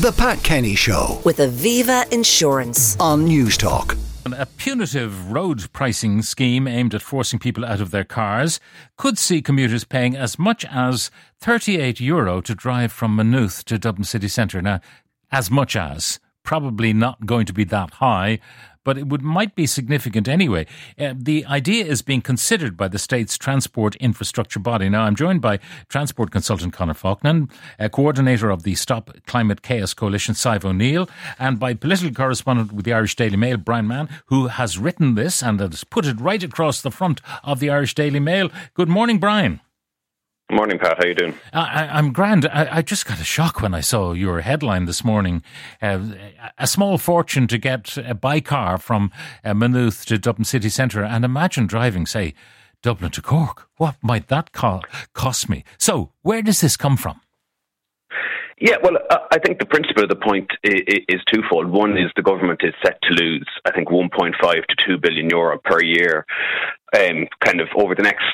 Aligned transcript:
The 0.00 0.12
Pat 0.12 0.42
Kenny 0.42 0.74
Show 0.76 1.20
with 1.26 1.40
Aviva 1.40 2.10
Insurance. 2.10 2.96
on 2.98 3.26
Newstalk. 3.26 3.98
A 4.34 4.46
punitive 4.46 5.30
road 5.30 5.70
pricing 5.74 6.22
scheme 6.22 6.66
aimed 6.66 6.94
at 6.94 7.02
forcing 7.02 7.38
people 7.38 7.66
out 7.66 7.82
of 7.82 7.90
their 7.90 8.04
cars 8.04 8.60
could 8.96 9.18
see 9.18 9.42
commuters 9.42 9.84
paying 9.84 10.16
as 10.16 10.38
much 10.38 10.64
as 10.64 11.10
38 11.42 12.00
euro 12.00 12.40
to 12.40 12.54
drive 12.54 12.92
from 12.92 13.14
Maynooth 13.14 13.62
to 13.66 13.78
Dublin 13.78 14.04
city 14.04 14.28
centre. 14.28 14.62
Now, 14.62 14.80
as 15.30 15.50
much 15.50 15.76
as, 15.76 16.18
probably 16.44 16.94
not 16.94 17.26
going 17.26 17.44
to 17.44 17.52
be 17.52 17.64
that 17.64 17.90
high, 17.90 18.38
but 18.84 18.98
it 18.98 19.08
would 19.08 19.22
might 19.22 19.54
be 19.54 19.66
significant 19.66 20.28
anyway. 20.28 20.66
Uh, 20.98 21.14
the 21.16 21.44
idea 21.46 21.84
is 21.84 22.02
being 22.02 22.20
considered 22.20 22.76
by 22.76 22.88
the 22.88 22.98
state's 22.98 23.36
transport 23.36 23.96
infrastructure 23.96 24.60
body. 24.60 24.88
Now, 24.88 25.02
I'm 25.02 25.16
joined 25.16 25.40
by 25.40 25.58
transport 25.88 26.30
consultant 26.30 26.72
Conor 26.72 26.94
Faughnan, 26.94 27.50
uh, 27.78 27.88
coordinator 27.88 28.50
of 28.50 28.62
the 28.62 28.74
Stop 28.74 29.10
Climate 29.26 29.62
Chaos 29.62 29.94
Coalition, 29.94 30.34
Sadhbh 30.34 30.64
O'Neill, 30.64 31.08
and 31.38 31.58
by 31.58 31.74
political 31.74 32.14
correspondent 32.14 32.72
with 32.72 32.84
the 32.84 32.92
Irish 32.92 33.16
Daily 33.16 33.36
Mail, 33.36 33.56
Brian 33.56 33.86
Mahon, 33.86 34.08
who 34.26 34.48
has 34.48 34.78
written 34.78 35.14
this 35.14 35.42
and 35.42 35.60
has 35.60 35.84
put 35.84 36.06
it 36.06 36.20
right 36.20 36.42
across 36.42 36.80
the 36.80 36.90
front 36.90 37.20
of 37.44 37.60
the 37.60 37.70
Irish 37.70 37.94
Daily 37.94 38.20
Mail. 38.20 38.50
Good 38.74 38.88
morning, 38.88 39.18
Brian. 39.18 39.60
Morning, 40.50 40.78
Pat. 40.80 40.96
How 40.98 41.06
you 41.06 41.14
doing? 41.14 41.34
I, 41.52 41.88
I'm 41.92 42.12
grand. 42.12 42.46
I, 42.46 42.78
I, 42.78 42.82
just 42.82 43.06
got 43.06 43.20
a 43.20 43.24
shock 43.24 43.62
when 43.62 43.72
I 43.72 43.80
saw 43.80 44.12
your 44.12 44.40
headline 44.40 44.86
this 44.86 45.04
morning. 45.04 45.44
Uh, 45.80 46.00
a 46.58 46.66
small 46.66 46.98
fortune 46.98 47.46
to 47.46 47.58
get 47.58 47.96
a 47.96 48.14
by 48.14 48.40
car 48.40 48.76
from 48.76 49.12
uh, 49.44 49.54
Maynooth 49.54 50.04
to 50.06 50.18
Dublin 50.18 50.44
city 50.44 50.68
centre, 50.68 51.04
and 51.04 51.24
imagine 51.24 51.68
driving, 51.68 52.04
say, 52.04 52.34
Dublin 52.82 53.12
to 53.12 53.22
Cork. 53.22 53.68
What 53.76 53.96
might 54.02 54.26
that 54.26 54.52
co- 54.52 54.82
cost 55.12 55.48
me? 55.48 55.62
So, 55.78 56.10
where 56.22 56.42
does 56.42 56.60
this 56.60 56.76
come 56.76 56.96
from? 56.96 57.20
Yeah, 58.58 58.76
well, 58.82 58.96
uh, 59.08 59.18
I 59.30 59.38
think 59.38 59.60
the 59.60 59.66
principle 59.66 60.02
of 60.02 60.08
the 60.08 60.16
point 60.16 60.50
is, 60.64 60.82
is 61.08 61.20
twofold. 61.32 61.68
One 61.70 61.92
is 61.92 62.10
the 62.16 62.22
government 62.22 62.60
is 62.64 62.74
set 62.84 63.00
to 63.02 63.14
lose, 63.14 63.48
I 63.66 63.70
think, 63.70 63.88
1.5 63.88 64.34
to 64.40 64.76
2 64.86 64.98
billion 64.98 65.30
euro 65.30 65.58
per 65.62 65.80
year, 65.80 66.26
um, 66.94 67.28
kind 67.44 67.60
of 67.60 67.68
over 67.76 67.94
the 67.94 68.02
next 68.02 68.26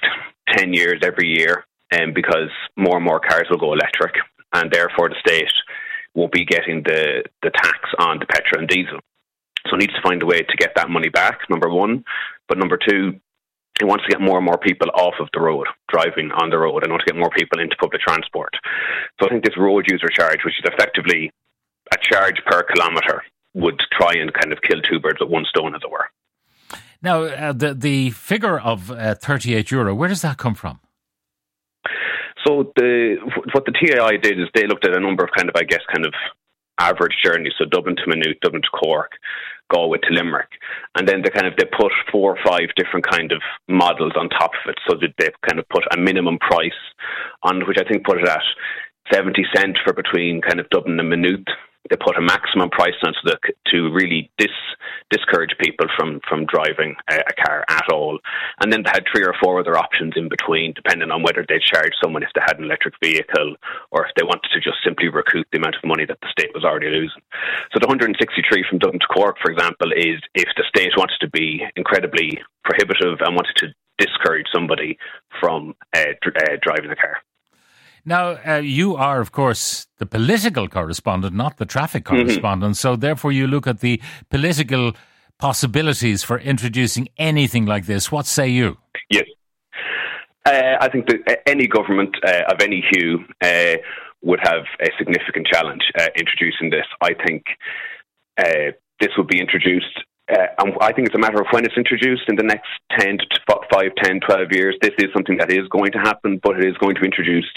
10 0.56 0.72
years 0.72 1.00
every 1.02 1.28
year, 1.28 1.64
um, 1.92 2.12
because 2.14 2.50
more 2.76 2.96
and 2.96 3.04
more 3.04 3.20
cars 3.20 3.46
will 3.50 3.58
go 3.58 3.72
electric, 3.72 4.14
and 4.52 4.70
therefore 4.70 5.08
the 5.08 5.16
state 5.20 5.52
won't 6.14 6.32
be 6.32 6.44
getting 6.44 6.82
the, 6.82 7.24
the 7.42 7.50
tax 7.50 7.78
on 7.98 8.18
the 8.18 8.26
petrol 8.26 8.60
and 8.60 8.68
diesel. 8.68 9.00
So 9.68 9.76
it 9.76 9.80
needs 9.80 9.94
to 9.94 10.02
find 10.02 10.22
a 10.22 10.26
way 10.26 10.42
to 10.42 10.56
get 10.56 10.72
that 10.76 10.88
money 10.88 11.08
back, 11.08 11.40
number 11.50 11.68
one. 11.68 12.04
But 12.48 12.58
number 12.58 12.78
two, 12.78 13.20
it 13.80 13.84
wants 13.84 14.04
to 14.04 14.10
get 14.10 14.20
more 14.20 14.38
and 14.38 14.44
more 14.44 14.58
people 14.58 14.88
off 14.94 15.14
of 15.20 15.28
the 15.34 15.40
road, 15.40 15.66
driving 15.88 16.30
on 16.32 16.50
the 16.50 16.58
road, 16.58 16.82
and 16.82 16.92
want 16.92 17.02
to 17.06 17.12
get 17.12 17.18
more 17.18 17.30
people 17.30 17.60
into 17.60 17.76
public 17.76 18.00
transport. 18.00 18.54
So 19.20 19.26
I 19.26 19.30
think 19.30 19.44
this 19.44 19.56
road 19.58 19.84
user 19.88 20.08
charge, 20.08 20.40
which 20.44 20.54
is 20.58 20.70
effectively 20.72 21.30
a 21.92 21.96
charge 22.00 22.40
per 22.46 22.62
kilometre, 22.62 23.22
would 23.54 23.80
try 23.92 24.12
and 24.14 24.32
kind 24.32 24.52
of 24.52 24.62
kill 24.62 24.80
two 24.80 25.00
birds 25.00 25.18
with 25.20 25.30
one 25.30 25.44
stone, 25.44 25.74
as 25.74 25.82
it 25.82 25.90
were. 25.90 26.06
Now, 27.02 27.22
uh, 27.24 27.52
the 27.52 27.74
the 27.74 28.10
figure 28.10 28.58
of 28.58 28.90
uh, 28.90 29.14
38 29.14 29.70
euro, 29.70 29.94
where 29.94 30.08
does 30.08 30.22
that 30.22 30.38
come 30.38 30.54
from? 30.54 30.80
So 32.46 32.72
the 32.76 33.16
what 33.52 33.64
the 33.64 33.72
TII 33.72 34.18
did 34.18 34.38
is 34.40 34.46
they 34.54 34.66
looked 34.66 34.86
at 34.86 34.96
a 34.96 35.00
number 35.00 35.24
of 35.24 35.30
kind 35.36 35.48
of, 35.48 35.56
I 35.56 35.64
guess, 35.64 35.80
kind 35.92 36.06
of 36.06 36.14
average 36.78 37.16
journeys. 37.24 37.54
So 37.58 37.64
Dublin 37.64 37.96
to 37.96 38.02
Maynooth, 38.06 38.38
Dublin 38.42 38.62
to 38.62 38.68
Cork, 38.78 39.12
Galway 39.72 39.98
to 39.98 40.14
Limerick, 40.14 40.50
and 40.96 41.08
then 41.08 41.22
they 41.22 41.30
kind 41.30 41.46
of 41.46 41.54
they 41.56 41.64
put 41.64 41.90
four 42.12 42.36
or 42.36 42.38
five 42.46 42.68
different 42.76 43.08
kind 43.08 43.32
of 43.32 43.40
models 43.68 44.12
on 44.16 44.28
top 44.28 44.52
of 44.52 44.70
it. 44.70 44.78
So 44.88 44.96
that 45.00 45.14
they 45.18 45.30
kind 45.48 45.58
of 45.58 45.68
put 45.68 45.84
a 45.92 45.98
minimum 45.98 46.38
price 46.38 46.80
on, 47.42 47.66
which 47.66 47.78
I 47.80 47.88
think 47.88 48.04
put 48.04 48.20
it 48.20 48.28
at 48.28 48.42
seventy 49.12 49.44
cent 49.54 49.78
for 49.84 49.92
between 49.92 50.40
kind 50.40 50.60
of 50.60 50.70
Dublin 50.70 51.00
and 51.00 51.10
Maynooth. 51.10 51.46
They 51.90 51.96
put 51.96 52.16
a 52.16 52.20
maximum 52.20 52.70
price 52.70 52.94
on 53.02 53.14
so 53.14 53.30
that 53.30 53.40
to 53.72 53.92
really 53.92 54.30
dis, 54.38 54.52
discourage 55.10 55.54
people 55.60 55.86
from, 55.96 56.20
from 56.28 56.46
driving 56.46 56.96
a, 57.10 57.16
a 57.16 57.34
car 57.44 57.64
at 57.68 57.92
all. 57.92 58.18
And 58.60 58.72
then 58.72 58.82
they 58.82 58.90
had 58.92 59.04
three 59.10 59.24
or 59.24 59.34
four 59.42 59.60
other 59.60 59.76
options 59.76 60.14
in 60.16 60.28
between, 60.28 60.72
depending 60.74 61.10
on 61.10 61.22
whether 61.22 61.44
they'd 61.48 61.62
charge 61.62 61.92
someone 62.02 62.22
if 62.22 62.30
they 62.34 62.42
had 62.44 62.58
an 62.58 62.64
electric 62.64 62.94
vehicle 63.02 63.56
or 63.90 64.06
if 64.06 64.12
they 64.16 64.24
wanted 64.24 64.50
to 64.52 64.60
just 64.60 64.78
simply 64.84 65.08
recoup 65.08 65.46
the 65.52 65.58
amount 65.58 65.76
of 65.76 65.88
money 65.88 66.04
that 66.04 66.18
the 66.20 66.30
state 66.30 66.50
was 66.54 66.64
already 66.64 66.88
losing. 66.88 67.22
So 67.72 67.78
the 67.80 67.88
163 67.88 68.64
from 68.68 68.78
Dublin 68.78 69.00
to 69.00 69.06
Cork, 69.06 69.36
for 69.42 69.50
example, 69.50 69.92
is 69.92 70.20
if 70.34 70.48
the 70.56 70.64
state 70.68 70.92
wanted 70.96 71.18
to 71.20 71.30
be 71.30 71.62
incredibly 71.76 72.38
prohibitive 72.64 73.20
and 73.20 73.34
wanted 73.34 73.54
to 73.56 73.74
discourage 73.98 74.46
somebody 74.52 74.98
from 75.40 75.74
uh, 75.94 76.12
dr- 76.22 76.36
uh, 76.36 76.56
driving 76.62 76.90
a 76.90 76.96
car. 76.96 77.18
Now, 78.08 78.38
uh, 78.46 78.58
you 78.58 78.94
are, 78.94 79.20
of 79.20 79.32
course, 79.32 79.88
the 79.98 80.06
political 80.06 80.68
correspondent, 80.68 81.34
not 81.34 81.56
the 81.56 81.66
traffic 81.66 82.04
correspondent. 82.04 82.76
So, 82.76 82.94
therefore, 82.94 83.32
you 83.32 83.48
look 83.48 83.66
at 83.66 83.80
the 83.80 84.00
political 84.30 84.92
possibilities 85.38 86.22
for 86.22 86.38
introducing 86.38 87.08
anything 87.18 87.66
like 87.66 87.86
this. 87.86 88.12
What 88.12 88.26
say 88.26 88.48
you? 88.48 88.78
Yes. 89.10 89.24
Uh, 90.46 90.76
I 90.80 90.88
think 90.88 91.08
that 91.08 91.42
any 91.48 91.66
government 91.66 92.16
uh, 92.24 92.42
of 92.48 92.60
any 92.60 92.84
hue 92.92 93.24
uh, 93.42 93.74
would 94.22 94.38
have 94.44 94.62
a 94.80 94.88
significant 94.96 95.48
challenge 95.52 95.82
uh, 95.98 96.06
introducing 96.16 96.70
this. 96.70 96.86
I 97.00 97.12
think 97.26 97.42
uh, 98.38 98.70
this 99.00 99.10
would 99.18 99.26
be 99.26 99.40
introduced. 99.40 100.04
Uh, 100.30 100.46
and 100.58 100.74
I 100.80 100.92
think 100.92 101.08
it's 101.08 101.14
a 101.16 101.20
matter 101.20 101.40
of 101.40 101.46
when 101.50 101.64
it's 101.64 101.76
introduced 101.76 102.22
in 102.28 102.36
the 102.36 102.42
next 102.42 102.68
10 102.98 103.18
to 103.18 103.58
5, 103.72 103.84
10, 104.02 104.20
12 104.20 104.48
years. 104.52 104.76
This 104.80 104.94
is 104.98 105.06
something 105.12 105.36
that 105.38 105.52
is 105.52 105.68
going 105.70 105.92
to 105.92 105.98
happen, 105.98 106.40
but 106.42 106.58
it 106.58 106.66
is 106.66 106.76
going 106.78 106.94
to 106.94 107.00
be 107.00 107.06
introduced 107.06 107.56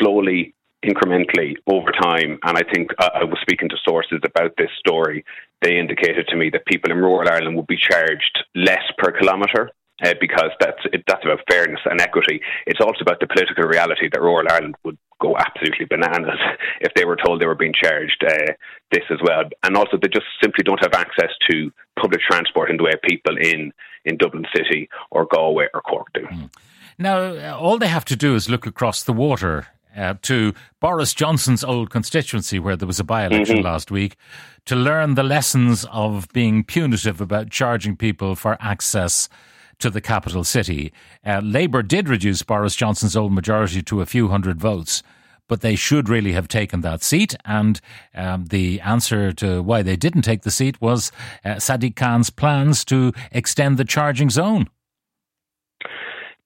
slowly, 0.00 0.54
incrementally 0.84 1.56
over 1.66 1.90
time. 1.92 2.38
And 2.42 2.56
I 2.56 2.62
think 2.72 2.90
uh, 2.98 3.10
I 3.14 3.24
was 3.24 3.38
speaking 3.42 3.68
to 3.68 3.76
sources 3.84 4.20
about 4.24 4.52
this 4.56 4.70
story. 4.78 5.24
They 5.62 5.78
indicated 5.78 6.26
to 6.28 6.36
me 6.36 6.50
that 6.50 6.66
people 6.66 6.90
in 6.90 6.98
rural 6.98 7.28
Ireland 7.28 7.56
would 7.56 7.66
be 7.66 7.76
charged 7.76 8.44
less 8.54 8.82
per 8.96 9.12
kilometre 9.12 9.70
uh, 10.02 10.14
because 10.20 10.50
that's 10.58 10.80
that's 11.06 11.24
about 11.24 11.40
fairness 11.50 11.80
and 11.84 12.00
equity. 12.00 12.40
It's 12.66 12.80
also 12.80 13.02
about 13.02 13.20
the 13.20 13.26
political 13.26 13.64
reality 13.64 14.08
that 14.10 14.20
rural 14.20 14.46
Ireland 14.50 14.76
would 14.84 14.96
go 15.20 15.36
absolutely 15.36 15.84
bananas 15.84 16.38
if 16.80 16.94
they 16.94 17.04
were 17.04 17.16
told 17.16 17.40
they 17.40 17.46
were 17.46 17.54
being 17.54 17.74
charged 17.74 18.24
uh, 18.26 18.52
this 18.90 19.04
as 19.10 19.18
well. 19.22 19.44
And 19.62 19.76
also, 19.76 19.98
they 20.00 20.08
just 20.08 20.26
simply 20.42 20.64
don't 20.64 20.82
have 20.82 20.94
access 20.94 21.30
to 21.50 21.70
public 22.00 22.20
transport 22.22 22.70
in 22.70 22.78
the 22.78 22.84
way 22.84 22.92
people 23.06 23.36
in 23.36 23.72
in 24.06 24.16
Dublin 24.16 24.46
City 24.56 24.88
or 25.10 25.26
Galway 25.26 25.66
or 25.74 25.82
Cork 25.82 26.06
do. 26.14 26.26
Now, 26.98 27.18
uh, 27.18 27.58
all 27.58 27.78
they 27.78 27.88
have 27.88 28.06
to 28.06 28.16
do 28.16 28.34
is 28.34 28.48
look 28.48 28.66
across 28.66 29.02
the 29.02 29.12
water 29.12 29.68
uh, 29.96 30.14
to 30.22 30.52
Boris 30.80 31.14
Johnson's 31.14 31.64
old 31.64 31.90
constituency, 31.90 32.58
where 32.58 32.76
there 32.76 32.86
was 32.86 33.00
a 33.00 33.04
by 33.04 33.26
election 33.26 33.62
last 33.62 33.90
week, 33.90 34.16
to 34.66 34.76
learn 34.76 35.14
the 35.14 35.22
lessons 35.22 35.86
of 35.90 36.28
being 36.32 36.64
punitive 36.64 37.20
about 37.20 37.50
charging 37.50 37.96
people 37.96 38.34
for 38.34 38.56
access 38.60 39.28
to 39.78 39.90
the 39.90 40.00
capital 40.00 40.44
city. 40.44 40.92
Uh, 41.24 41.40
Labour 41.42 41.82
did 41.82 42.08
reduce 42.08 42.42
Boris 42.42 42.76
Johnson's 42.76 43.16
old 43.16 43.32
majority 43.32 43.82
to 43.82 44.00
a 44.00 44.06
few 44.06 44.28
hundred 44.28 44.60
votes. 44.60 45.02
But 45.48 45.62
they 45.62 45.74
should 45.74 46.08
really 46.08 46.30
have 46.30 46.46
taken 46.46 46.82
that 46.82 47.02
seat. 47.02 47.34
And 47.44 47.80
um, 48.14 48.44
the 48.44 48.80
answer 48.82 49.32
to 49.32 49.60
why 49.60 49.82
they 49.82 49.96
didn't 49.96 50.22
take 50.22 50.42
the 50.42 50.50
seat 50.52 50.80
was 50.80 51.10
uh, 51.44 51.54
Sadiq 51.54 51.96
Khan's 51.96 52.30
plans 52.30 52.84
to 52.84 53.12
extend 53.32 53.76
the 53.76 53.84
charging 53.84 54.30
zone. 54.30 54.68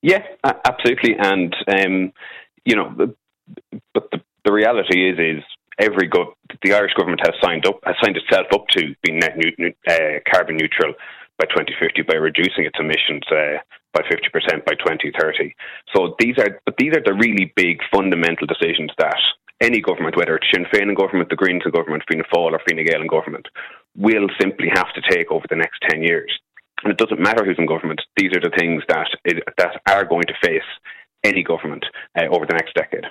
Yeah, 0.01 0.23
absolutely. 0.43 1.15
And 1.19 1.55
um, 1.67 2.13
you 2.65 2.75
know, 2.75 3.13
but 3.93 4.09
the, 4.11 4.21
the 4.43 4.51
reality 4.51 5.09
is, 5.09 5.17
is 5.19 5.43
every 5.79 6.09
gov- 6.09 6.33
the 6.63 6.73
Irish 6.73 6.93
government 6.93 7.21
has 7.25 7.35
signed 7.43 7.65
up 7.65 7.79
has 7.83 7.95
signed 8.01 8.17
itself 8.17 8.47
up 8.53 8.67
to 8.69 8.95
being 9.03 9.19
net 9.19 9.37
new, 9.37 9.51
uh, 9.87 10.19
carbon 10.31 10.57
neutral 10.57 10.93
by 11.37 11.45
2050 11.45 12.03
by 12.03 12.15
reducing 12.15 12.65
its 12.65 12.79
emissions 12.79 13.23
uh, 13.31 13.59
by 13.93 14.01
50% 14.01 14.65
by 14.65 14.75
2030. 14.75 15.55
So 15.95 16.15
these 16.19 16.37
are 16.37 16.59
but 16.65 16.75
these 16.77 16.93
are 16.95 17.03
the 17.03 17.13
really 17.13 17.53
big 17.55 17.79
fundamental 17.93 18.47
decisions 18.47 18.91
that 18.97 19.19
any 19.61 19.79
government, 19.79 20.17
whether 20.17 20.35
it's 20.35 20.47
Sinn 20.53 20.65
Féin 20.65 20.95
government, 20.95 21.29
the 21.29 21.35
Greens 21.35 21.63
government, 21.63 22.03
Fianna 22.07 22.25
Fáil 22.33 22.51
or 22.51 22.61
Fine 22.67 22.85
Gael 22.85 23.07
government, 23.07 23.47
will 23.95 24.27
simply 24.39 24.67
have 24.73 24.91
to 24.93 25.01
take 25.09 25.31
over 25.31 25.45
the 25.49 25.55
next 25.55 25.79
10 25.89 26.03
years. 26.03 26.31
And 26.83 26.91
it 26.91 26.97
doesn't 26.97 27.21
matter 27.21 27.45
who's 27.45 27.57
in 27.57 27.65
government; 27.65 28.01
these 28.17 28.31
are 28.35 28.41
the 28.41 28.55
things 28.57 28.83
that 28.89 29.07
that 29.57 29.81
are 29.87 30.05
going 30.05 30.25
to 30.27 30.33
face 30.43 30.69
any 31.23 31.41
government 31.41 31.85
uh, 32.19 32.27
over 32.31 32.45
the 32.45 32.53
next 32.53 32.75
decade. 32.75 33.05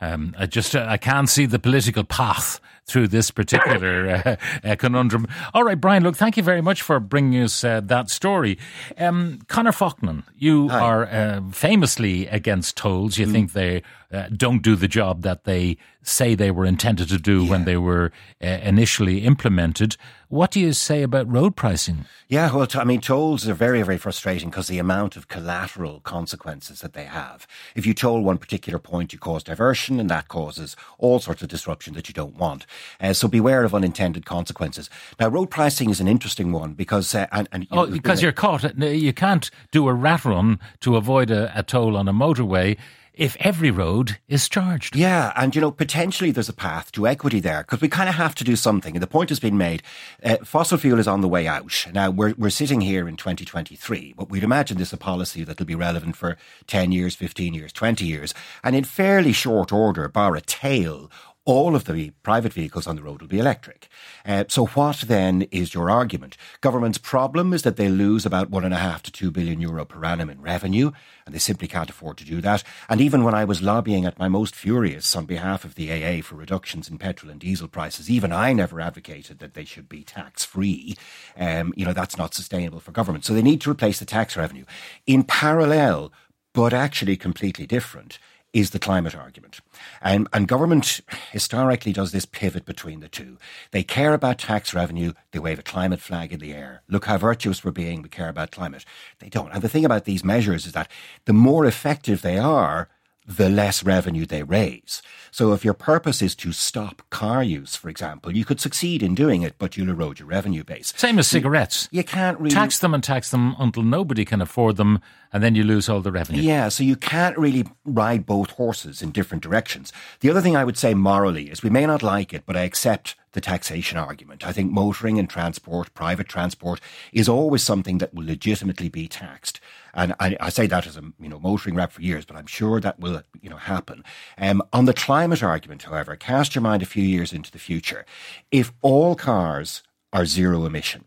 Um, 0.00 0.34
I 0.38 0.46
just 0.46 0.76
uh, 0.76 0.84
I 0.88 0.96
can't 0.98 1.28
see 1.28 1.46
the 1.46 1.58
political 1.58 2.04
path 2.04 2.60
through 2.86 3.08
this 3.08 3.30
particular 3.30 4.22
uh, 4.24 4.36
uh, 4.64 4.76
conundrum. 4.76 5.26
All 5.52 5.64
right, 5.64 5.80
Brian. 5.80 6.02
Look, 6.02 6.16
thank 6.16 6.36
you 6.36 6.42
very 6.42 6.60
much 6.60 6.82
for 6.82 7.00
bringing 7.00 7.42
us 7.42 7.64
uh, 7.64 7.80
that 7.82 8.10
story. 8.10 8.58
Um, 8.96 9.40
Conor 9.48 9.72
Faughnan, 9.72 10.22
you 10.36 10.68
Hi. 10.68 10.80
are 10.80 11.06
uh, 11.06 11.40
famously 11.50 12.26
against 12.28 12.76
tolls. 12.76 13.18
You 13.18 13.26
think 13.26 13.52
they 13.52 13.82
uh, 14.12 14.28
don't 14.34 14.62
do 14.62 14.76
the 14.76 14.88
job 14.88 15.22
that 15.22 15.44
they 15.44 15.76
say 16.02 16.36
they 16.36 16.52
were 16.52 16.64
intended 16.64 17.08
to 17.08 17.18
do 17.18 17.44
when 17.44 17.64
they 17.64 17.76
were 17.76 18.12
uh, 18.42 18.46
initially 18.46 19.24
implemented. 19.24 19.96
What 20.28 20.52
do 20.52 20.60
you 20.60 20.72
say 20.72 21.02
about 21.02 21.30
road 21.30 21.56
pricing? 21.56 22.04
Yeah, 22.28 22.52
well, 22.54 22.66
t- 22.66 22.78
I 22.78 22.84
mean, 22.84 23.00
tolls 23.00 23.48
are 23.48 23.54
very, 23.54 23.82
very 23.82 23.98
frustrating 23.98 24.50
because 24.50 24.68
the 24.68 24.78
amount 24.78 25.16
of 25.16 25.28
collateral 25.28 26.00
consequences 26.00 26.80
that 26.80 26.92
they 26.92 27.04
have. 27.04 27.46
If 27.74 27.86
you 27.86 27.94
toll 27.94 28.22
one 28.22 28.38
particular 28.38 28.78
point, 28.78 29.12
you 29.12 29.18
cause 29.18 29.42
diversion, 29.42 29.98
and 30.00 30.08
that 30.10 30.28
causes 30.28 30.76
all 30.98 31.18
sorts 31.18 31.42
of 31.42 31.48
disruption 31.48 31.94
that 31.94 32.08
you 32.08 32.14
don't 32.14 32.36
want. 32.36 32.66
Uh, 33.00 33.12
so 33.12 33.28
beware 33.28 33.64
of 33.64 33.74
unintended 33.74 34.26
consequences. 34.26 34.90
Now, 35.18 35.28
road 35.28 35.50
pricing 35.50 35.90
is 35.90 36.00
an 36.00 36.08
interesting 36.08 36.52
one 36.52 36.74
because 36.74 37.14
uh, 37.14 37.26
and, 37.32 37.48
and 37.52 37.66
oh, 37.70 37.86
because 37.86 38.22
you're 38.22 38.32
caught. 38.32 38.76
You 38.78 39.12
can't 39.12 39.50
do 39.70 39.88
a 39.88 39.94
rat 39.94 40.24
run 40.24 40.58
to 40.80 40.96
avoid 40.96 41.30
a, 41.30 41.52
a 41.58 41.62
toll 41.62 41.96
on 41.96 42.08
a 42.08 42.12
motorway 42.12 42.76
if 43.16 43.34
every 43.40 43.70
road 43.70 44.18
is 44.28 44.48
charged. 44.48 44.94
Yeah, 44.94 45.32
and 45.34 45.54
you 45.54 45.60
know, 45.60 45.70
potentially 45.70 46.30
there's 46.30 46.50
a 46.50 46.54
path 46.54 46.92
to 46.92 47.06
equity 47.06 47.40
there 47.40 47.62
because 47.62 47.80
we 47.80 47.88
kind 47.88 48.08
of 48.08 48.14
have 48.14 48.34
to 48.36 48.44
do 48.44 48.54
something. 48.54 48.94
And 48.94 49.02
the 49.02 49.08
point 49.08 49.30
has 49.30 49.40
been 49.40 49.56
made 49.56 49.82
uh, 50.22 50.36
fossil 50.44 50.76
fuel 50.76 50.98
is 50.98 51.08
on 51.08 51.22
the 51.22 51.28
way 51.28 51.46
out. 51.46 51.86
Now, 51.92 52.10
we're, 52.10 52.34
we're 52.36 52.50
sitting 52.50 52.82
here 52.82 53.08
in 53.08 53.16
2023, 53.16 54.14
but 54.16 54.30
we'd 54.30 54.44
imagine 54.44 54.76
this 54.76 54.92
a 54.92 54.98
policy 54.98 55.44
that'll 55.44 55.66
be 55.66 55.74
relevant 55.74 56.14
for 56.14 56.36
10 56.66 56.92
years, 56.92 57.14
15 57.14 57.54
years, 57.54 57.72
20 57.72 58.04
years. 58.04 58.34
And 58.62 58.76
in 58.76 58.84
fairly 58.84 59.32
short 59.32 59.72
order, 59.72 60.08
bar 60.08 60.36
a 60.36 60.42
tail, 60.42 61.10
all 61.46 61.76
of 61.76 61.84
the 61.84 62.10
private 62.24 62.52
vehicles 62.52 62.88
on 62.88 62.96
the 62.96 63.02
road 63.02 63.20
will 63.20 63.28
be 63.28 63.38
electric. 63.38 63.88
Uh, 64.26 64.44
so 64.48 64.66
what 64.66 65.04
then 65.06 65.42
is 65.52 65.72
your 65.72 65.88
argument? 65.88 66.36
Government's 66.60 66.98
problem 66.98 67.54
is 67.54 67.62
that 67.62 67.76
they 67.76 67.88
lose 67.88 68.26
about 68.26 68.50
one 68.50 68.64
and 68.64 68.74
a 68.74 68.78
half 68.78 69.00
to 69.04 69.12
two 69.12 69.30
billion 69.30 69.60
euro 69.60 69.84
per 69.84 70.04
annum 70.04 70.28
in 70.28 70.42
revenue, 70.42 70.90
and 71.24 71.32
they 71.32 71.38
simply 71.38 71.68
can't 71.68 71.88
afford 71.88 72.16
to 72.18 72.24
do 72.24 72.40
that. 72.40 72.64
And 72.88 73.00
even 73.00 73.22
when 73.22 73.34
I 73.34 73.44
was 73.44 73.62
lobbying 73.62 74.04
at 74.04 74.18
my 74.18 74.28
most 74.28 74.56
furious 74.56 75.14
on 75.14 75.24
behalf 75.24 75.64
of 75.64 75.76
the 75.76 75.92
AA 75.92 76.20
for 76.20 76.34
reductions 76.34 76.88
in 76.88 76.98
petrol 76.98 77.30
and 77.30 77.40
diesel 77.40 77.68
prices, 77.68 78.10
even 78.10 78.32
I 78.32 78.52
never 78.52 78.80
advocated 78.80 79.38
that 79.38 79.54
they 79.54 79.64
should 79.64 79.88
be 79.88 80.02
tax 80.02 80.44
free. 80.44 80.96
Um, 81.38 81.72
you 81.76 81.84
know, 81.84 81.92
that's 81.92 82.18
not 82.18 82.34
sustainable 82.34 82.80
for 82.80 82.90
government. 82.90 83.24
So 83.24 83.34
they 83.34 83.42
need 83.42 83.60
to 83.60 83.70
replace 83.70 84.00
the 84.00 84.04
tax 84.04 84.36
revenue. 84.36 84.64
In 85.06 85.22
parallel, 85.22 86.12
but 86.52 86.72
actually 86.72 87.16
completely 87.16 87.66
different, 87.66 88.18
is 88.52 88.70
the 88.70 88.78
climate 88.78 89.14
argument. 89.14 89.60
And, 90.00 90.28
and 90.32 90.48
government 90.48 91.00
historically 91.30 91.92
does 91.92 92.12
this 92.12 92.24
pivot 92.24 92.64
between 92.64 93.00
the 93.00 93.08
two. 93.08 93.38
They 93.70 93.82
care 93.82 94.14
about 94.14 94.38
tax 94.38 94.72
revenue, 94.72 95.12
they 95.32 95.38
wave 95.38 95.58
a 95.58 95.62
climate 95.62 96.00
flag 96.00 96.32
in 96.32 96.40
the 96.40 96.54
air. 96.54 96.82
Look 96.88 97.04
how 97.04 97.18
virtuous 97.18 97.64
we're 97.64 97.70
being, 97.72 98.02
we 98.02 98.08
care 98.08 98.28
about 98.28 98.50
climate. 98.50 98.84
They 99.18 99.28
don't. 99.28 99.52
And 99.52 99.62
the 99.62 99.68
thing 99.68 99.84
about 99.84 100.04
these 100.04 100.24
measures 100.24 100.66
is 100.66 100.72
that 100.72 100.90
the 101.26 101.32
more 101.32 101.66
effective 101.66 102.22
they 102.22 102.38
are, 102.38 102.88
the 103.26 103.48
less 103.48 103.82
revenue 103.82 104.24
they 104.24 104.42
raise. 104.42 105.02
So 105.30 105.52
if 105.52 105.64
your 105.64 105.74
purpose 105.74 106.22
is 106.22 106.34
to 106.36 106.52
stop 106.52 107.02
car 107.10 107.42
use, 107.42 107.74
for 107.74 107.88
example, 107.88 108.34
you 108.34 108.44
could 108.44 108.60
succeed 108.60 109.02
in 109.02 109.14
doing 109.14 109.42
it, 109.42 109.56
but 109.58 109.76
you'll 109.76 109.90
erode 109.90 110.18
your 110.20 110.28
revenue 110.28 110.64
base. 110.64 110.94
Same 110.96 111.18
as 111.18 111.26
cigarettes. 111.26 111.88
You, 111.90 111.98
you 111.98 112.04
can't 112.04 112.38
really 112.38 112.54
tax 112.54 112.78
them 112.78 112.94
and 112.94 113.02
tax 113.02 113.30
them 113.30 113.54
until 113.58 113.82
nobody 113.82 114.24
can 114.24 114.40
afford 114.40 114.76
them, 114.76 115.00
and 115.32 115.42
then 115.42 115.54
you 115.54 115.64
lose 115.64 115.88
all 115.88 116.00
the 116.00 116.12
revenue. 116.12 116.40
Yeah, 116.40 116.68
so 116.68 116.84
you 116.84 116.96
can't 116.96 117.36
really 117.36 117.66
ride 117.84 118.24
both 118.26 118.52
horses 118.52 119.02
in 119.02 119.10
different 119.10 119.42
directions. 119.42 119.92
The 120.20 120.30
other 120.30 120.40
thing 120.40 120.56
I 120.56 120.64
would 120.64 120.78
say 120.78 120.94
morally 120.94 121.50
is 121.50 121.62
we 121.62 121.70
may 121.70 121.84
not 121.84 122.02
like 122.02 122.32
it, 122.32 122.44
but 122.46 122.56
I 122.56 122.62
accept 122.62 123.16
the 123.36 123.40
taxation 123.42 123.98
argument. 123.98 124.46
I 124.46 124.50
think 124.50 124.72
motoring 124.72 125.18
and 125.18 125.28
transport, 125.28 125.92
private 125.92 126.26
transport, 126.26 126.80
is 127.12 127.28
always 127.28 127.62
something 127.62 127.98
that 127.98 128.14
will 128.14 128.24
legitimately 128.24 128.88
be 128.88 129.06
taxed. 129.08 129.60
And 129.92 130.14
I, 130.18 130.38
I, 130.40 130.48
say 130.48 130.66
that 130.66 130.86
as 130.86 130.96
a 130.96 131.02
you 131.20 131.28
know 131.28 131.38
motoring 131.38 131.76
rep 131.76 131.92
for 131.92 132.00
years, 132.00 132.24
but 132.24 132.34
I'm 132.34 132.46
sure 132.46 132.80
that 132.80 132.98
will 132.98 133.22
you 133.40 133.50
know 133.50 133.58
happen. 133.58 134.02
Um, 134.38 134.62
on 134.72 134.86
the 134.86 134.94
climate 134.94 135.42
argument, 135.42 135.82
however, 135.82 136.16
cast 136.16 136.54
your 136.54 136.62
mind 136.62 136.82
a 136.82 136.86
few 136.86 137.04
years 137.04 137.34
into 137.34 137.52
the 137.52 137.58
future. 137.58 138.06
If 138.50 138.72
all 138.80 139.14
cars 139.14 139.82
are 140.14 140.24
zero 140.24 140.64
emission, 140.64 141.04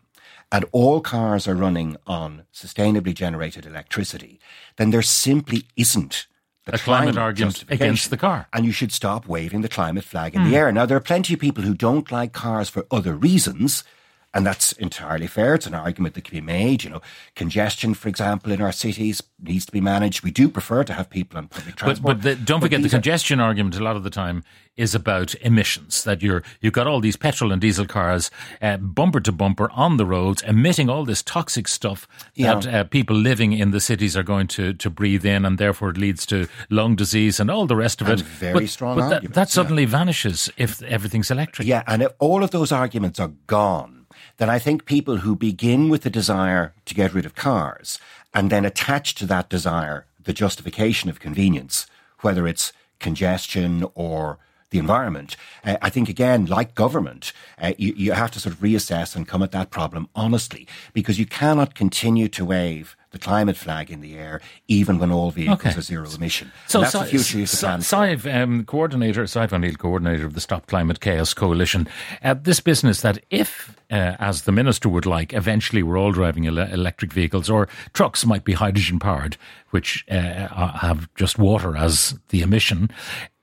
and 0.52 0.64
all 0.70 1.00
cars 1.00 1.48
are 1.48 1.54
running 1.54 1.96
on 2.06 2.44
sustainably 2.54 3.12
generated 3.12 3.66
electricity, 3.66 4.38
then 4.76 4.90
there 4.90 5.02
simply 5.02 5.66
isn't 5.76 6.28
a 6.66 6.78
climate, 6.78 7.14
climate 7.14 7.18
argument 7.18 7.64
against 7.68 8.10
the 8.10 8.16
car. 8.16 8.46
And 8.52 8.64
you 8.64 8.72
should 8.72 8.92
stop 8.92 9.26
waving 9.26 9.62
the 9.62 9.68
climate 9.68 10.04
flag 10.04 10.34
in 10.34 10.42
mm. 10.42 10.50
the 10.50 10.56
air. 10.56 10.72
Now, 10.72 10.86
there 10.86 10.96
are 10.96 11.00
plenty 11.00 11.34
of 11.34 11.40
people 11.40 11.64
who 11.64 11.74
don't 11.74 12.10
like 12.12 12.32
cars 12.32 12.68
for 12.68 12.86
other 12.90 13.14
reasons. 13.14 13.84
And 14.32 14.46
that's 14.46 14.70
entirely 14.72 15.26
fair. 15.26 15.56
It's 15.56 15.66
an 15.66 15.74
argument 15.74 16.14
that 16.14 16.22
can 16.22 16.36
be 16.36 16.40
made. 16.40 16.84
You 16.84 16.90
know, 16.90 17.02
congestion, 17.34 17.94
for 17.94 18.08
example, 18.08 18.52
in 18.52 18.62
our 18.62 18.70
cities 18.70 19.20
needs 19.42 19.66
to 19.66 19.72
be 19.72 19.80
managed. 19.80 20.22
We 20.22 20.30
do 20.30 20.48
prefer 20.48 20.84
to 20.84 20.92
have 20.92 21.10
people 21.10 21.36
on 21.36 21.48
public 21.48 21.74
transport. 21.74 22.02
But, 22.02 22.22
but 22.22 22.22
the, 22.22 22.34
don't 22.36 22.60
but 22.60 22.66
forget 22.66 22.82
the 22.82 22.88
congestion 22.88 23.40
are, 23.40 23.46
argument 23.46 23.76
a 23.76 23.82
lot 23.82 23.96
of 23.96 24.04
the 24.04 24.10
time 24.10 24.44
is 24.76 24.94
about 24.94 25.34
emissions. 25.36 26.04
That 26.04 26.22
you're 26.22 26.44
you've 26.60 26.72
got 26.72 26.86
all 26.86 27.00
these 27.00 27.16
petrol 27.16 27.50
and 27.50 27.60
diesel 27.60 27.86
cars 27.86 28.30
uh, 28.62 28.76
bumper 28.76 29.18
to 29.20 29.32
bumper 29.32 29.68
on 29.72 29.96
the 29.96 30.06
roads, 30.06 30.42
emitting 30.42 30.88
all 30.88 31.04
this 31.04 31.22
toxic 31.22 31.66
stuff 31.66 32.06
that 32.36 32.66
uh, 32.66 32.84
people 32.84 33.16
living 33.16 33.52
in 33.52 33.72
the 33.72 33.80
cities 33.80 34.16
are 34.16 34.22
going 34.22 34.46
to 34.48 34.74
to 34.74 34.90
breathe 34.90 35.26
in, 35.26 35.44
and 35.44 35.58
therefore 35.58 35.90
it 35.90 35.98
leads 35.98 36.24
to 36.26 36.46
lung 36.70 36.94
disease 36.94 37.40
and 37.40 37.50
all 37.50 37.66
the 37.66 37.76
rest 37.76 38.00
of 38.00 38.08
and 38.08 38.20
it. 38.20 38.26
Very 38.26 38.60
but, 38.60 38.68
strong 38.68 38.96
but. 38.96 39.08
That, 39.08 39.34
that 39.34 39.50
suddenly 39.50 39.82
yeah. 39.82 39.88
vanishes 39.88 40.50
if 40.56 40.80
everything's 40.82 41.32
electric. 41.32 41.66
Yeah, 41.66 41.82
and 41.88 42.02
if 42.02 42.12
all 42.20 42.44
of 42.44 42.52
those 42.52 42.70
arguments 42.70 43.18
are 43.18 43.32
gone 43.48 43.99
then 44.40 44.48
I 44.48 44.58
think 44.58 44.86
people 44.86 45.18
who 45.18 45.36
begin 45.36 45.90
with 45.90 46.00
the 46.00 46.08
desire 46.08 46.72
to 46.86 46.94
get 46.94 47.12
rid 47.12 47.26
of 47.26 47.34
cars 47.34 47.98
and 48.32 48.48
then 48.48 48.64
attach 48.64 49.14
to 49.16 49.26
that 49.26 49.50
desire 49.50 50.06
the 50.18 50.32
justification 50.32 51.10
of 51.10 51.20
convenience, 51.20 51.86
whether 52.20 52.48
it's 52.48 52.72
congestion 53.00 53.84
or 53.94 54.38
the 54.70 54.78
environment. 54.78 55.36
Uh, 55.62 55.76
I 55.82 55.90
think 55.90 56.08
again, 56.08 56.46
like 56.46 56.74
government, 56.74 57.34
uh, 57.60 57.74
you, 57.76 57.92
you 57.94 58.12
have 58.12 58.30
to 58.30 58.40
sort 58.40 58.54
of 58.54 58.62
reassess 58.62 59.14
and 59.14 59.28
come 59.28 59.42
at 59.42 59.52
that 59.52 59.68
problem 59.68 60.08
honestly, 60.14 60.66
because 60.94 61.18
you 61.18 61.26
cannot 61.26 61.74
continue 61.74 62.28
to 62.28 62.42
wave 62.42 62.96
the 63.10 63.18
climate 63.18 63.56
flag 63.56 63.90
in 63.90 64.00
the 64.00 64.16
air, 64.16 64.40
even 64.68 64.98
when 64.98 65.10
all 65.10 65.30
vehicles 65.30 65.60
okay. 65.60 65.78
are 65.78 65.82
zero 65.82 66.08
emission. 66.10 66.52
So, 66.68 66.80
that's 66.80 66.92
the 66.92 67.04
future 67.04 67.46
so, 67.46 67.66
plan. 67.66 67.80
Sadhbh, 67.80 68.42
um, 68.42 68.64
coordinator, 68.64 69.24
Sadhbh 69.24 69.54
O'Neill, 69.54 69.74
coordinator 69.74 70.26
of 70.26 70.34
the 70.34 70.40
Stop 70.40 70.66
Climate 70.66 71.00
Chaos 71.00 71.34
Coalition, 71.34 71.88
uh, 72.22 72.34
this 72.34 72.60
business 72.60 73.00
that 73.00 73.18
if, 73.30 73.76
uh, 73.90 74.16
as 74.20 74.42
the 74.42 74.52
minister 74.52 74.88
would 74.88 75.06
like, 75.06 75.32
eventually 75.32 75.82
we're 75.82 75.98
all 75.98 76.12
driving 76.12 76.46
ele- 76.46 76.58
electric 76.58 77.12
vehicles 77.12 77.50
or 77.50 77.68
trucks 77.94 78.24
might 78.24 78.44
be 78.44 78.52
hydrogen 78.52 79.00
powered, 79.00 79.36
which 79.70 80.04
uh, 80.08 80.46
have 80.78 81.12
just 81.16 81.38
water 81.38 81.76
as 81.76 82.18
the 82.28 82.42
emission. 82.42 82.90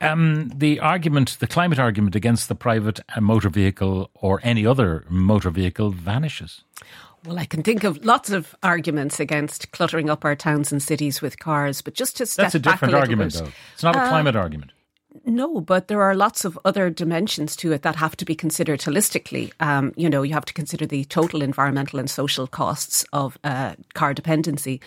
Um, 0.00 0.50
the 0.54 0.80
argument, 0.80 1.36
the 1.40 1.46
climate 1.46 1.78
argument 1.78 2.14
against 2.14 2.48
the 2.48 2.54
private 2.54 3.00
uh, 3.14 3.20
motor 3.20 3.50
vehicle 3.50 4.10
or 4.14 4.40
any 4.42 4.64
other 4.64 5.04
motor 5.10 5.50
vehicle 5.50 5.90
vanishes. 5.90 6.64
Well, 7.24 7.38
I 7.38 7.44
can 7.44 7.62
think 7.62 7.84
of 7.84 8.04
lots 8.04 8.30
of 8.30 8.54
arguments 8.62 9.20
against 9.20 9.72
cluttering 9.72 10.08
up 10.08 10.24
our 10.24 10.36
towns 10.36 10.72
and 10.72 10.82
cities 10.82 11.20
with 11.20 11.38
cars, 11.38 11.82
but 11.82 11.94
just 11.94 12.16
to 12.18 12.26
step 12.26 12.44
That's 12.44 12.54
a 12.54 12.58
different 12.58 12.94
a 12.94 12.98
argument, 12.98 13.32
bit, 13.32 13.42
though. 13.44 13.50
It's 13.74 13.82
not 13.82 13.96
a 13.96 14.00
uh, 14.00 14.08
climate 14.08 14.36
argument. 14.36 14.72
No, 15.24 15.60
but 15.60 15.88
there 15.88 16.02
are 16.02 16.14
lots 16.14 16.44
of 16.44 16.58
other 16.64 16.90
dimensions 16.90 17.56
to 17.56 17.72
it 17.72 17.82
that 17.82 17.96
have 17.96 18.16
to 18.16 18.24
be 18.24 18.34
considered 18.34 18.80
holistically. 18.80 19.52
Um, 19.60 19.92
you 19.96 20.08
know, 20.08 20.22
you 20.22 20.32
have 20.34 20.44
to 20.46 20.54
consider 20.54 20.86
the 20.86 21.04
total 21.04 21.42
environmental 21.42 21.98
and 21.98 22.08
social 22.08 22.46
costs 22.46 23.04
of 23.12 23.38
uh, 23.42 23.74
car 23.94 24.14
dependency. 24.14 24.80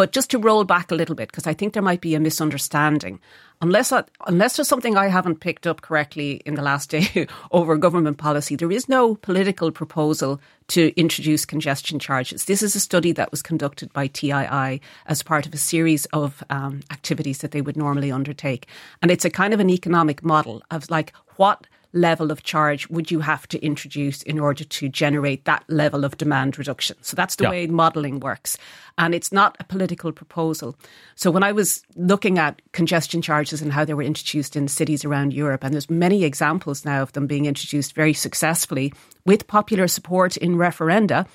But 0.00 0.12
just 0.12 0.30
to 0.30 0.38
roll 0.38 0.64
back 0.64 0.90
a 0.90 0.94
little 0.94 1.14
bit, 1.14 1.28
because 1.28 1.46
I 1.46 1.52
think 1.52 1.74
there 1.74 1.82
might 1.82 2.00
be 2.00 2.14
a 2.14 2.20
misunderstanding. 2.20 3.20
Unless, 3.60 3.92
I, 3.92 4.04
unless 4.26 4.56
there's 4.56 4.66
something 4.66 4.96
I 4.96 5.08
haven't 5.08 5.40
picked 5.40 5.66
up 5.66 5.82
correctly 5.82 6.40
in 6.46 6.54
the 6.54 6.62
last 6.62 6.88
day 6.96 7.26
over 7.52 7.76
government 7.76 8.16
policy, 8.16 8.56
there 8.56 8.72
is 8.72 8.88
no 8.88 9.16
political 9.16 9.70
proposal 9.70 10.40
to 10.68 10.98
introduce 10.98 11.44
congestion 11.44 11.98
charges. 11.98 12.46
This 12.46 12.62
is 12.62 12.74
a 12.74 12.80
study 12.80 13.12
that 13.12 13.30
was 13.30 13.42
conducted 13.42 13.92
by 13.92 14.06
TII 14.06 14.80
as 15.04 15.22
part 15.22 15.44
of 15.44 15.52
a 15.52 15.58
series 15.58 16.06
of 16.14 16.42
um, 16.48 16.80
activities 16.90 17.40
that 17.40 17.50
they 17.50 17.60
would 17.60 17.76
normally 17.76 18.10
undertake. 18.10 18.68
And 19.02 19.10
it's 19.10 19.26
a 19.26 19.30
kind 19.30 19.52
of 19.52 19.60
an 19.60 19.68
economic 19.68 20.24
model 20.24 20.62
of 20.70 20.88
like 20.88 21.12
what 21.36 21.66
level 21.92 22.30
of 22.30 22.42
charge 22.42 22.88
would 22.88 23.10
you 23.10 23.20
have 23.20 23.46
to 23.48 23.58
introduce 23.64 24.22
in 24.22 24.38
order 24.38 24.64
to 24.64 24.88
generate 24.88 25.44
that 25.44 25.64
level 25.68 26.04
of 26.04 26.16
demand 26.16 26.58
reduction? 26.58 26.96
So 27.02 27.16
that's 27.16 27.36
the 27.36 27.44
yeah. 27.44 27.50
way 27.50 27.66
modelling 27.66 28.20
works. 28.20 28.56
And 28.98 29.14
it's 29.14 29.32
not 29.32 29.56
a 29.60 29.64
political 29.64 30.12
proposal. 30.12 30.76
So 31.14 31.30
when 31.30 31.42
I 31.42 31.52
was 31.52 31.82
looking 31.96 32.38
at 32.38 32.60
congestion 32.72 33.22
charges 33.22 33.62
and 33.62 33.72
how 33.72 33.84
they 33.84 33.94
were 33.94 34.02
introduced 34.02 34.56
in 34.56 34.68
cities 34.68 35.04
around 35.04 35.32
Europe, 35.32 35.64
and 35.64 35.72
there's 35.72 35.90
many 35.90 36.24
examples 36.24 36.84
now 36.84 37.02
of 37.02 37.12
them 37.12 37.26
being 37.26 37.46
introduced 37.46 37.94
very 37.94 38.12
successfully 38.12 38.92
with 39.24 39.46
popular 39.46 39.88
support 39.88 40.36
in 40.36 40.56
referenda, 40.56 41.26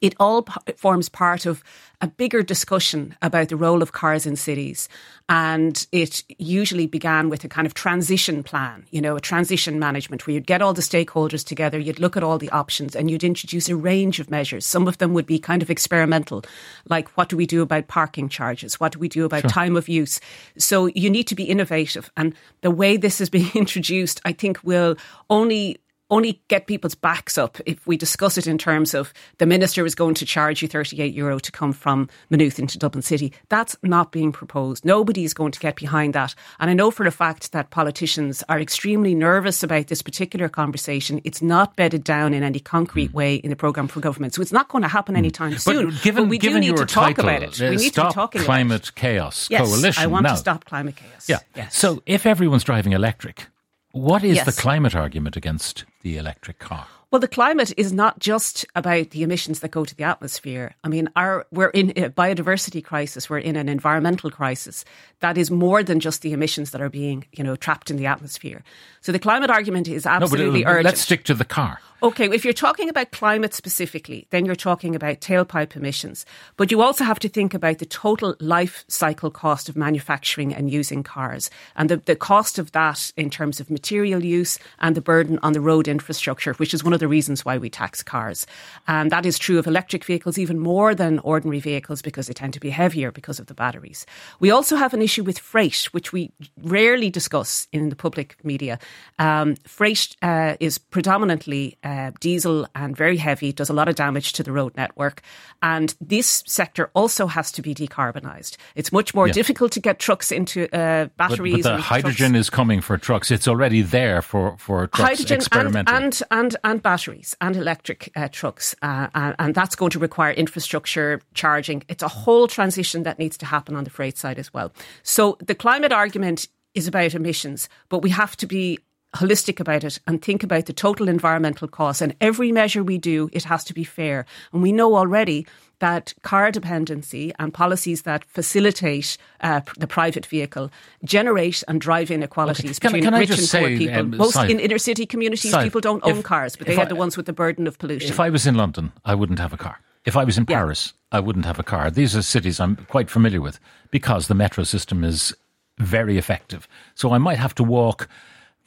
it 0.00 0.14
all 0.18 0.42
p- 0.42 0.72
forms 0.76 1.08
part 1.08 1.46
of 1.46 1.62
a 2.00 2.06
bigger 2.06 2.42
discussion 2.42 3.16
about 3.22 3.48
the 3.48 3.56
role 3.56 3.82
of 3.82 3.92
cars 3.92 4.24
in 4.24 4.36
cities. 4.36 4.88
And 5.28 5.86
it 5.90 6.22
usually 6.38 6.86
began 6.86 7.28
with 7.28 7.42
a 7.44 7.48
kind 7.48 7.66
of 7.66 7.74
transition 7.74 8.42
plan, 8.44 8.86
you 8.90 9.00
know, 9.00 9.16
a 9.16 9.20
transition 9.20 9.78
management 9.78 10.26
where 10.26 10.34
you'd 10.34 10.46
get 10.46 10.62
all 10.62 10.72
the 10.72 10.80
stakeholders 10.80 11.44
together, 11.44 11.78
you'd 11.78 11.98
look 11.98 12.16
at 12.16 12.22
all 12.22 12.38
the 12.38 12.50
options 12.50 12.94
and 12.94 13.10
you'd 13.10 13.24
introduce 13.24 13.68
a 13.68 13.76
range 13.76 14.20
of 14.20 14.30
measures. 14.30 14.64
Some 14.64 14.86
of 14.86 14.98
them 14.98 15.12
would 15.12 15.26
be 15.26 15.38
kind 15.38 15.60
of 15.60 15.70
experimental, 15.70 16.44
like 16.88 17.08
what 17.16 17.28
do 17.28 17.36
we 17.36 17.46
do 17.46 17.62
about 17.62 17.88
parking 17.88 18.28
charges? 18.28 18.78
What 18.78 18.92
do 18.92 19.00
we 19.00 19.08
do 19.08 19.24
about 19.24 19.42
sure. 19.42 19.50
time 19.50 19.76
of 19.76 19.88
use? 19.88 20.20
So 20.56 20.86
you 20.86 21.10
need 21.10 21.24
to 21.24 21.34
be 21.34 21.44
innovative. 21.44 22.10
And 22.16 22.32
the 22.60 22.70
way 22.70 22.96
this 22.96 23.20
is 23.20 23.28
being 23.28 23.50
introduced, 23.54 24.20
I 24.24 24.32
think 24.32 24.62
will 24.62 24.96
only 25.28 25.78
only 26.10 26.40
get 26.48 26.66
people's 26.66 26.94
backs 26.94 27.36
up 27.36 27.58
if 27.66 27.86
we 27.86 27.96
discuss 27.96 28.38
it 28.38 28.46
in 28.46 28.56
terms 28.58 28.94
of 28.94 29.12
the 29.38 29.46
minister 29.46 29.84
is 29.84 29.94
going 29.94 30.14
to 30.14 30.24
charge 30.24 30.62
you 30.62 30.68
38 30.68 31.12
euro 31.14 31.38
to 31.38 31.52
come 31.52 31.72
from 31.72 32.08
Maynooth 32.30 32.58
into 32.58 32.78
Dublin 32.78 33.02
City. 33.02 33.32
That's 33.50 33.76
not 33.82 34.10
being 34.10 34.32
proposed. 34.32 34.84
Nobody 34.84 35.24
is 35.24 35.34
going 35.34 35.52
to 35.52 35.60
get 35.60 35.76
behind 35.76 36.14
that. 36.14 36.34
And 36.58 36.70
I 36.70 36.74
know 36.74 36.90
for 36.90 37.06
a 37.06 37.10
fact 37.10 37.52
that 37.52 37.70
politicians 37.70 38.42
are 38.48 38.58
extremely 38.58 39.14
nervous 39.14 39.62
about 39.62 39.88
this 39.88 40.00
particular 40.02 40.48
conversation. 40.48 41.20
It's 41.24 41.42
not 41.42 41.76
bedded 41.76 42.04
down 42.04 42.32
in 42.34 42.42
any 42.42 42.60
concrete 42.60 43.12
way 43.12 43.34
in 43.36 43.50
the 43.50 43.56
programme 43.56 43.88
for 43.88 44.00
government. 44.00 44.34
So 44.34 44.42
it's 44.42 44.52
not 44.52 44.68
going 44.68 44.82
to 44.82 44.88
happen 44.88 45.16
anytime 45.16 45.58
soon. 45.58 45.90
But 45.90 46.02
given, 46.02 46.24
but 46.24 46.30
we 46.30 46.38
given 46.38 46.62
do 46.62 46.68
need 46.70 46.76
to 46.78 46.86
talk 46.86 47.16
title, 47.16 47.28
about 47.28 47.42
it. 47.42 47.60
uh, 47.60 47.70
We 47.70 47.76
need 47.76 47.94
to 47.94 48.06
be 48.06 48.12
talking 48.12 48.40
Climate 48.42 48.76
about 48.76 48.88
it. 48.88 48.94
Chaos 48.94 49.48
Yes, 49.50 49.60
Coalition. 49.68 50.02
I 50.02 50.06
want 50.06 50.22
now, 50.24 50.30
to 50.30 50.36
stop 50.36 50.64
climate 50.64 50.96
chaos. 50.96 51.28
Yeah. 51.28 51.38
Yes. 51.54 51.76
So 51.76 52.02
if 52.06 52.24
everyone's 52.26 52.64
driving 52.64 52.92
electric, 52.92 53.46
what 53.92 54.24
is 54.24 54.36
Yes. 54.36 54.46
the 54.46 54.60
climate 54.60 54.94
argument 54.94 55.36
against 55.36 55.84
the 56.02 56.16
electric 56.18 56.58
car? 56.58 56.86
Well, 57.10 57.20
the 57.20 57.28
climate 57.28 57.72
is 57.78 57.90
not 57.90 58.18
just 58.18 58.66
about 58.76 59.10
the 59.10 59.22
emissions 59.22 59.60
that 59.60 59.70
go 59.70 59.86
to 59.86 59.94
the 59.96 60.04
atmosphere. 60.04 60.74
I 60.84 60.88
mean, 60.88 61.08
our, 61.16 61.46
we're 61.50 61.70
in 61.70 61.90
a 61.96 62.10
biodiversity 62.10 62.84
crisis. 62.84 63.30
We're 63.30 63.38
in 63.38 63.56
an 63.56 63.66
environmental 63.66 64.30
crisis 64.30 64.84
that 65.20 65.38
is 65.38 65.50
more 65.50 65.82
than 65.82 66.00
just 66.00 66.20
the 66.20 66.34
emissions 66.34 66.70
that 66.72 66.82
are 66.82 66.90
being, 66.90 67.24
you 67.32 67.42
know, 67.42 67.56
trapped 67.56 67.90
in 67.90 67.96
the 67.96 68.04
atmosphere. 68.04 68.62
So 69.00 69.10
the 69.10 69.18
climate 69.18 69.48
argument 69.48 69.88
is 69.88 70.04
absolutely 70.04 70.60
no, 70.60 70.64
but 70.66 70.70
urgent. 70.70 70.84
let's 70.84 71.00
stick 71.00 71.24
to 71.24 71.34
the 71.34 71.46
car. 71.46 71.80
Okay, 72.00 72.26
if 72.26 72.44
you're 72.44 72.54
talking 72.54 72.88
about 72.88 73.10
climate 73.10 73.52
specifically, 73.52 74.28
then 74.30 74.46
you're 74.46 74.54
talking 74.54 74.94
about 74.94 75.20
tailpipe 75.20 75.74
emissions. 75.74 76.24
But 76.56 76.70
you 76.70 76.80
also 76.80 77.02
have 77.02 77.18
to 77.18 77.28
think 77.28 77.54
about 77.54 77.78
the 77.78 77.86
total 77.86 78.36
life 78.38 78.84
cycle 78.86 79.32
cost 79.32 79.68
of 79.68 79.76
manufacturing 79.76 80.54
and 80.54 80.70
using 80.70 81.02
cars 81.02 81.50
and 81.74 81.90
the, 81.90 81.96
the 81.96 82.14
cost 82.14 82.56
of 82.56 82.70
that 82.70 83.12
in 83.16 83.30
terms 83.30 83.58
of 83.58 83.68
material 83.68 84.24
use 84.24 84.60
and 84.78 84.94
the 84.94 85.00
burden 85.00 85.40
on 85.42 85.54
the 85.54 85.60
road 85.60 85.88
infrastructure, 85.88 86.52
which 86.54 86.72
is 86.72 86.84
one 86.84 86.92
of 86.92 87.00
the 87.00 87.08
reasons 87.08 87.44
why 87.44 87.58
we 87.58 87.68
tax 87.68 88.00
cars. 88.00 88.46
And 88.86 89.10
that 89.10 89.26
is 89.26 89.36
true 89.36 89.58
of 89.58 89.66
electric 89.66 90.04
vehicles 90.04 90.38
even 90.38 90.60
more 90.60 90.94
than 90.94 91.18
ordinary 91.20 91.58
vehicles 91.58 92.00
because 92.00 92.28
they 92.28 92.32
tend 92.32 92.54
to 92.54 92.60
be 92.60 92.70
heavier 92.70 93.10
because 93.10 93.40
of 93.40 93.46
the 93.46 93.54
batteries. 93.54 94.06
We 94.38 94.52
also 94.52 94.76
have 94.76 94.94
an 94.94 95.02
issue 95.02 95.24
with 95.24 95.40
freight, 95.40 95.88
which 95.90 96.12
we 96.12 96.30
rarely 96.62 97.10
discuss 97.10 97.66
in 97.72 97.88
the 97.88 97.96
public 97.96 98.36
media. 98.44 98.78
Um, 99.18 99.56
freight 99.66 100.14
uh, 100.22 100.54
is 100.60 100.78
predominantly 100.78 101.76
uh, 101.88 102.10
diesel 102.20 102.66
and 102.74 102.96
very 102.96 103.16
heavy, 103.16 103.52
does 103.52 103.70
a 103.70 103.72
lot 103.72 103.88
of 103.88 103.94
damage 103.94 104.32
to 104.34 104.42
the 104.42 104.52
road 104.52 104.72
network. 104.76 105.22
And 105.62 105.94
this 106.00 106.42
sector 106.46 106.90
also 106.94 107.26
has 107.26 107.50
to 107.52 107.62
be 107.62 107.74
decarbonised. 107.74 108.56
It's 108.74 108.92
much 108.92 109.14
more 109.14 109.26
Yeah. 109.26 109.32
difficult 109.40 109.72
to 109.72 109.80
get 109.80 109.98
trucks 109.98 110.30
into 110.30 110.58
uh, 110.72 111.06
batteries. 111.16 111.62
but 111.64 111.70
the 111.70 111.74
and 111.74 111.82
hydrogen 111.82 112.32
trucks. 112.32 112.40
is 112.46 112.50
coming 112.50 112.80
for 112.82 112.98
trucks. 112.98 113.30
It's 113.30 113.48
already 113.48 113.82
there 113.82 114.22
for, 114.22 114.56
for 114.58 114.86
trucks 114.88 115.08
hydrogen 115.10 115.34
and, 115.34 115.42
experimentally. 115.42 115.96
and 115.96 116.22
and 116.30 116.56
and 116.64 116.82
batteries 116.82 117.36
and 117.40 117.56
electric 117.56 118.00
uh, 118.16 118.28
trucks, 118.28 118.74
uh, 118.82 119.08
and, 119.14 119.34
and 119.38 119.54
that's 119.54 119.76
going 119.76 119.90
to 119.92 119.98
require 119.98 120.32
infrastructure 120.32 121.20
charging. 121.34 121.82
It's 121.88 122.02
a 122.02 122.08
whole 122.08 122.46
transition 122.48 123.02
that 123.04 123.18
needs 123.18 123.36
to 123.38 123.46
happen 123.46 123.76
on 123.76 123.84
the 123.84 123.90
freight 123.90 124.18
side 124.18 124.38
as 124.38 124.52
well. 124.54 124.72
So 125.02 125.36
the 125.46 125.54
climate 125.54 125.92
argument 125.92 126.48
is 126.74 126.86
about 126.86 127.14
emissions, 127.14 127.68
but 127.88 128.02
we 128.02 128.10
have 128.10 128.36
to 128.36 128.46
be 128.46 128.78
holistic 129.16 129.58
about 129.60 129.84
it 129.84 129.98
and 130.06 130.20
think 130.22 130.42
about 130.42 130.66
the 130.66 130.72
total 130.72 131.08
environmental 131.08 131.66
costs. 131.68 132.02
And 132.02 132.14
every 132.20 132.52
measure 132.52 132.82
we 132.84 132.98
do, 132.98 133.30
it 133.32 133.44
has 133.44 133.64
to 133.64 133.74
be 133.74 133.84
fair. 133.84 134.26
And 134.52 134.62
we 134.62 134.70
know 134.72 134.96
already 134.96 135.46
that 135.80 136.12
car 136.22 136.50
dependency 136.50 137.32
and 137.38 137.54
policies 137.54 138.02
that 138.02 138.24
facilitate 138.24 139.16
uh, 139.40 139.60
the 139.78 139.86
private 139.86 140.26
vehicle 140.26 140.70
generate 141.04 141.62
and 141.68 141.80
drive 141.80 142.10
inequalities 142.10 142.78
Can 142.78 142.88
between 142.90 143.04
can 143.04 143.14
I 143.14 143.20
rich 143.20 143.28
just 143.28 143.54
and 143.54 143.62
poor 143.62 143.70
say, 143.70 143.78
people. 143.78 144.00
um, 144.00 144.16
Most 144.16 144.36
Sadhbh- 144.36 144.50
in 144.50 144.60
inner 144.60 144.78
city 144.78 145.06
communities, 145.06 145.52
Sadhbh, 145.54 145.62
people 145.64 145.80
don't 145.80 146.04
if- 146.04 146.16
own 146.16 146.22
cars, 146.22 146.56
but 146.56 146.66
they 146.66 146.72
if 146.74 146.78
are 146.80 146.86
the 146.86 146.96
ones 146.96 147.16
with 147.16 147.26
the 147.26 147.32
burden 147.32 147.66
of 147.66 147.78
pollution. 147.78 148.10
If 148.10 148.18
I 148.20 148.28
was 148.28 148.46
in 148.46 148.56
London, 148.56 148.92
I 149.04 149.14
wouldn't 149.14 149.38
have 149.38 149.52
a 149.52 149.56
car. 149.56 149.80
If 150.04 150.16
I 150.16 150.24
was 150.24 150.36
in 150.36 150.44
Yeah. 150.48 150.56
Paris, 150.58 150.94
I 151.12 151.20
wouldn't 151.20 151.44
have 151.46 151.58
a 151.58 151.62
car. 151.64 151.90
These 151.90 152.16
are 152.16 152.22
cities 152.22 152.58
I'm 152.60 152.76
quite 152.88 153.08
familiar 153.08 153.40
with 153.40 153.60
because 153.90 154.26
the 154.26 154.34
metro 154.34 154.64
system 154.64 155.04
is 155.04 155.32
very 155.78 156.18
effective. 156.18 156.66
So 156.94 157.12
I 157.12 157.18
might 157.18 157.38
have 157.38 157.54
to 157.54 157.62
walk, 157.64 158.08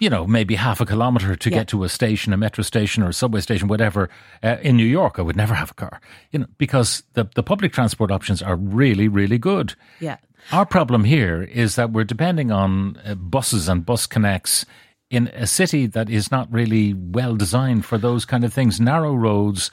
you 0.02 0.10
know, 0.10 0.26
maybe 0.26 0.56
half 0.56 0.82
a 0.82 0.86
kilometre 0.86 1.36
to 1.36 1.50
Yeah. 1.50 1.60
get 1.60 1.68
to 1.68 1.84
a 1.84 1.90
station, 1.90 2.34
a 2.34 2.38
metro 2.38 2.64
station 2.64 3.04
or 3.04 3.10
a 3.10 3.14
subway 3.14 3.40
station, 3.40 3.68
whatever. 3.68 4.10
Uh, 4.44 4.58
in 4.64 4.76
New 4.76 4.84
York, 5.00 5.20
I 5.20 5.22
would 5.22 5.36
never 5.38 5.54
have 5.54 5.70
a 5.72 5.74
car, 5.76 6.02
you 6.32 6.40
know, 6.40 6.48
because 6.58 7.04
the, 7.14 7.30
the 7.36 7.44
public 7.44 7.72
transport 7.72 8.10
options 8.12 8.42
are 8.42 8.56
really, 8.56 9.08
really 9.08 9.38
good. 9.38 9.76
Yeah. 10.00 10.18
Our 10.52 10.66
problem 10.66 11.04
here 11.04 11.44
is 11.44 11.76
that 11.76 11.92
we're 11.92 12.04
depending 12.04 12.52
on 12.52 12.98
uh, 13.06 13.14
buses 13.14 13.70
and 13.70 13.86
bus 13.86 14.08
connects 14.08 14.66
in 15.12 15.28
a 15.36 15.46
city 15.46 15.86
that 15.86 16.10
is 16.10 16.32
not 16.32 16.52
really 16.52 16.96
well 16.96 17.36
designed 17.36 17.86
for 17.86 18.00
those 18.00 18.26
kind 18.26 18.44
of 18.44 18.52
things, 18.52 18.80
narrow 18.80 19.14
roads, 19.14 19.70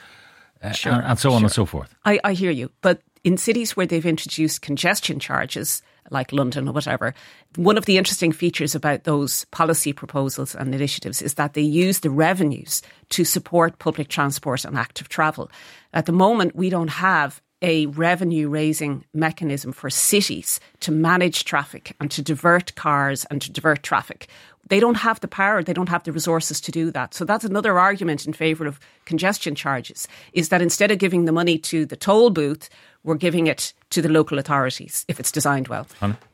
uh, 0.63 0.75
and, 0.85 1.05
and 1.05 1.19
so 1.19 1.33
on 1.33 1.43
and 1.43 1.51
so 1.53 1.65
forth. 1.65 1.95
I, 2.05 2.21
I 2.23 2.35
hear 2.35 2.51
you. 2.51 2.71
But 2.83 3.01
in 3.25 3.39
cities 3.39 3.77
where 3.79 3.87
they've 3.87 4.05
introduced 4.05 4.61
congestion 4.61 5.21
charges, 5.21 5.81
like 6.11 6.33
London 6.33 6.69
or 6.69 6.73
whatever, 6.73 7.15
one 7.57 7.79
of 7.79 7.87
the 7.87 7.99
interesting 7.99 8.33
features 8.33 8.75
about 8.75 9.05
those 9.05 9.45
policy 9.47 9.93
proposals 9.93 10.55
and 10.55 10.75
initiatives 10.75 11.23
is 11.23 11.35
that 11.35 11.55
they 11.55 11.63
use 11.63 12.01
the 12.01 12.11
revenues 12.11 12.83
to 13.11 13.25
support 13.25 13.79
public 13.79 14.09
transport 14.09 14.65
and 14.65 14.77
active 14.77 15.09
travel. 15.09 15.51
At 15.93 16.07
the 16.07 16.13
moment, 16.13 16.57
we 16.57 16.71
don't 16.71 16.89
have 16.89 17.41
a 17.63 17.87
revenue 17.87 18.49
raising 18.49 19.05
mechanism 19.13 19.73
for 19.73 19.91
cities 19.91 20.61
to 20.81 20.93
manage 20.93 21.45
traffic 21.45 21.97
and 22.01 22.11
to 22.11 22.23
divert 22.23 22.75
cars 22.77 23.25
and 23.31 23.43
to 23.43 23.51
divert 23.51 23.83
traffic. 23.83 24.29
They 24.69 24.81
don't 24.81 24.99
have 24.99 25.21
the 25.21 25.29
power, 25.29 25.63
they 25.63 25.73
don't 25.73 25.89
have 25.89 26.05
the 26.05 26.13
resources 26.13 26.61
to 26.61 26.71
do 26.71 26.91
that. 26.91 27.15
So 27.15 27.25
that's 27.25 27.45
another 27.45 27.79
argument 27.79 28.27
in 28.27 28.33
favour 28.33 28.67
of 28.67 28.79
congestion 29.07 29.55
charges 29.55 30.07
is 30.35 30.51
that 30.51 30.63
instead 30.63 30.91
of 30.91 30.99
giving 30.99 31.25
the 31.25 31.33
money 31.33 31.59
to 31.59 31.87
the 31.87 31.97
toll 31.97 32.31
booth, 32.31 32.69
we're 33.05 33.15
giving 33.15 33.47
it 33.47 33.73
to 33.91 34.03
the 34.03 34.09
local 34.09 34.39
authorities 34.39 35.05
if 35.09 35.19
it's 35.19 35.33
designed 35.33 35.69
well. 35.69 35.87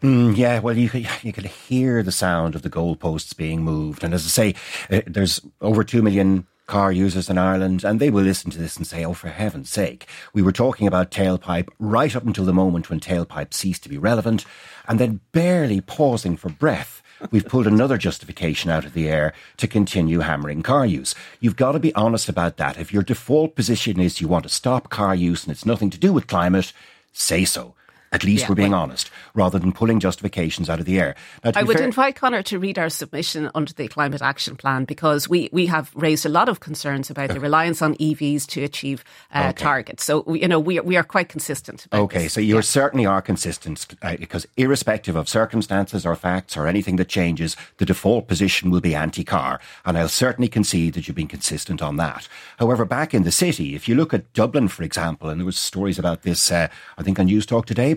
Mm, 0.02 0.37
yeah, 0.37 0.59
well, 0.59 0.76
you 0.76 0.88
could, 0.88 1.09
you 1.23 1.33
could 1.33 1.47
hear 1.47 2.02
the 2.02 2.12
sound 2.12 2.54
of 2.54 2.62
the 2.62 2.71
goalposts 2.71 3.37
being 3.37 3.62
moved. 3.62 4.02
And 4.02 4.14
as 4.14 4.25
I 4.25 4.28
say, 4.28 4.54
uh, 4.90 5.02
there's 5.06 5.40
over 5.61 5.85
2 5.85 6.02
million 6.02 6.47
car 6.66 6.90
users 6.90 7.28
in 7.28 7.38
Ireland, 7.38 7.85
and 7.85 8.00
they 8.00 8.11
will 8.11 8.23
listen 8.23 8.50
to 8.50 8.59
this 8.59 8.76
and 8.76 8.87
say, 8.87 9.04
oh, 9.04 9.12
for 9.12 9.28
heaven's 9.28 9.68
sake. 9.68 10.06
We 10.33 10.42
were 10.42 10.52
talking 10.52 10.87
about 10.87 11.11
tailpipe 11.11 11.68
right 11.78 12.14
up 12.16 12.25
until 12.25 12.44
the 12.44 12.54
moment 12.54 12.88
when 12.88 13.00
tailpipe 13.00 13.52
ceased 13.52 13.83
to 13.83 13.88
be 13.88 13.99
relevant, 13.99 14.44
and 14.88 14.99
then 14.99 15.21
barely 15.33 15.80
pausing 15.80 16.37
for 16.37 16.49
breath. 16.49 17.02
We've 17.31 17.47
pulled 17.47 17.66
another 17.66 17.99
justification 17.99 18.71
out 18.71 18.85
of 18.85 18.93
the 18.93 19.09
air 19.09 19.33
to 19.57 19.66
continue 19.66 20.21
hammering 20.21 20.62
car 20.62 20.87
use. 20.87 21.14
You've 21.40 21.57
got 21.57 21.73
to 21.73 21.78
be 21.78 21.95
honest 21.95 22.28
about 22.28 22.57
that. 22.59 22.78
If 22.78 22.93
your 22.93 23.02
default 23.02 23.54
position 23.54 24.00
is 24.00 24.21
you 24.21 24.28
want 24.28 24.45
to 24.45 24.49
stop 24.49 24.90
car 24.90 25.14
use 25.14 25.45
and 25.45 25.52
it's 25.52 25.66
nothing 25.66 25.90
to 25.90 25.99
do 25.99 26.12
with 26.12 26.26
climate, 26.26 26.73
say 27.12 27.45
so. 27.45 27.75
At 28.14 28.25
least 28.25 28.42
Yeah, 28.44 28.49
we're 28.50 28.54
being 28.54 28.71
well- 28.71 28.80
honest, 28.83 29.11
rather 29.35 29.59
than 29.59 29.73
pulling 29.73 29.99
justifications 30.00 30.71
out 30.71 30.78
of 30.78 30.87
the 30.87 30.99
air. 31.00 31.16
Now, 31.44 31.50
I 31.56 31.62
would 31.64 31.76
fair- 31.78 31.87
invite 31.87 32.14
Conor 32.16 32.42
to 32.44 32.59
read 32.59 32.78
our 32.78 32.88
submission 32.88 33.50
under 33.54 33.73
the 33.73 33.88
Climate 33.88 34.23
Action 34.23 34.54
Plan 34.56 34.85
because 34.85 35.28
we, 35.28 35.49
we 35.52 35.66
have 35.66 35.90
raised 35.94 36.25
a 36.25 36.28
lot 36.28 36.49
of 36.49 36.61
concerns 36.61 37.11
about 37.11 37.30
the 37.30 37.40
reliance 37.40 37.83
on 37.83 37.94
EVs 37.97 38.47
to 38.47 38.62
achieve 38.62 39.02
uh, 39.35 39.49
Okay. 39.50 39.64
targets. 39.64 40.04
So, 40.04 40.25
you 40.33 40.47
know, 40.49 40.61
we 40.61 40.78
are, 40.78 40.83
we 40.83 40.97
are 40.97 41.02
quite 41.02 41.28
consistent. 41.28 41.87
About 41.87 42.02
Okay, 42.02 42.23
this. 42.25 42.33
so 42.35 42.40
you 42.40 42.62
certainly 42.62 43.04
are 43.04 43.21
consistent 43.21 43.87
uh, 44.02 44.16
because, 44.16 44.47
irrespective 44.56 45.16
of 45.16 45.28
circumstances 45.28 46.06
or 46.06 46.14
facts 46.14 46.56
or 46.56 46.66
anything 46.68 46.97
that 46.97 47.09
changes, 47.09 47.56
the 47.78 47.85
default 47.85 48.28
position 48.28 48.71
will 48.71 48.80
be 48.80 48.94
anti 48.94 49.25
car. 49.25 49.61
And 49.85 49.99
I'll 49.99 50.09
certainly 50.09 50.49
concede 50.49 50.94
that 50.94 51.09
you've 51.09 51.16
been 51.16 51.26
consistent 51.28 51.83
on 51.83 51.97
that. 51.97 52.28
However, 52.59 52.85
back 52.85 53.12
in 53.12 53.25
the 53.25 53.33
city, 53.33 53.75
if 53.75 53.88
you 53.88 53.97
look 53.97 54.14
at 54.14 54.33
Dublin, 54.35 54.68
for 54.68 54.85
example, 54.85 55.28
and 55.28 55.40
there 55.40 55.47
was 55.47 55.59
stories 55.59 55.99
about 55.99 56.23
this, 56.23 56.52
uh, 56.52 56.68
I 56.97 57.02
think 57.02 57.18
on 57.18 57.26
Newstalk 57.28 57.64
today, 57.64 57.94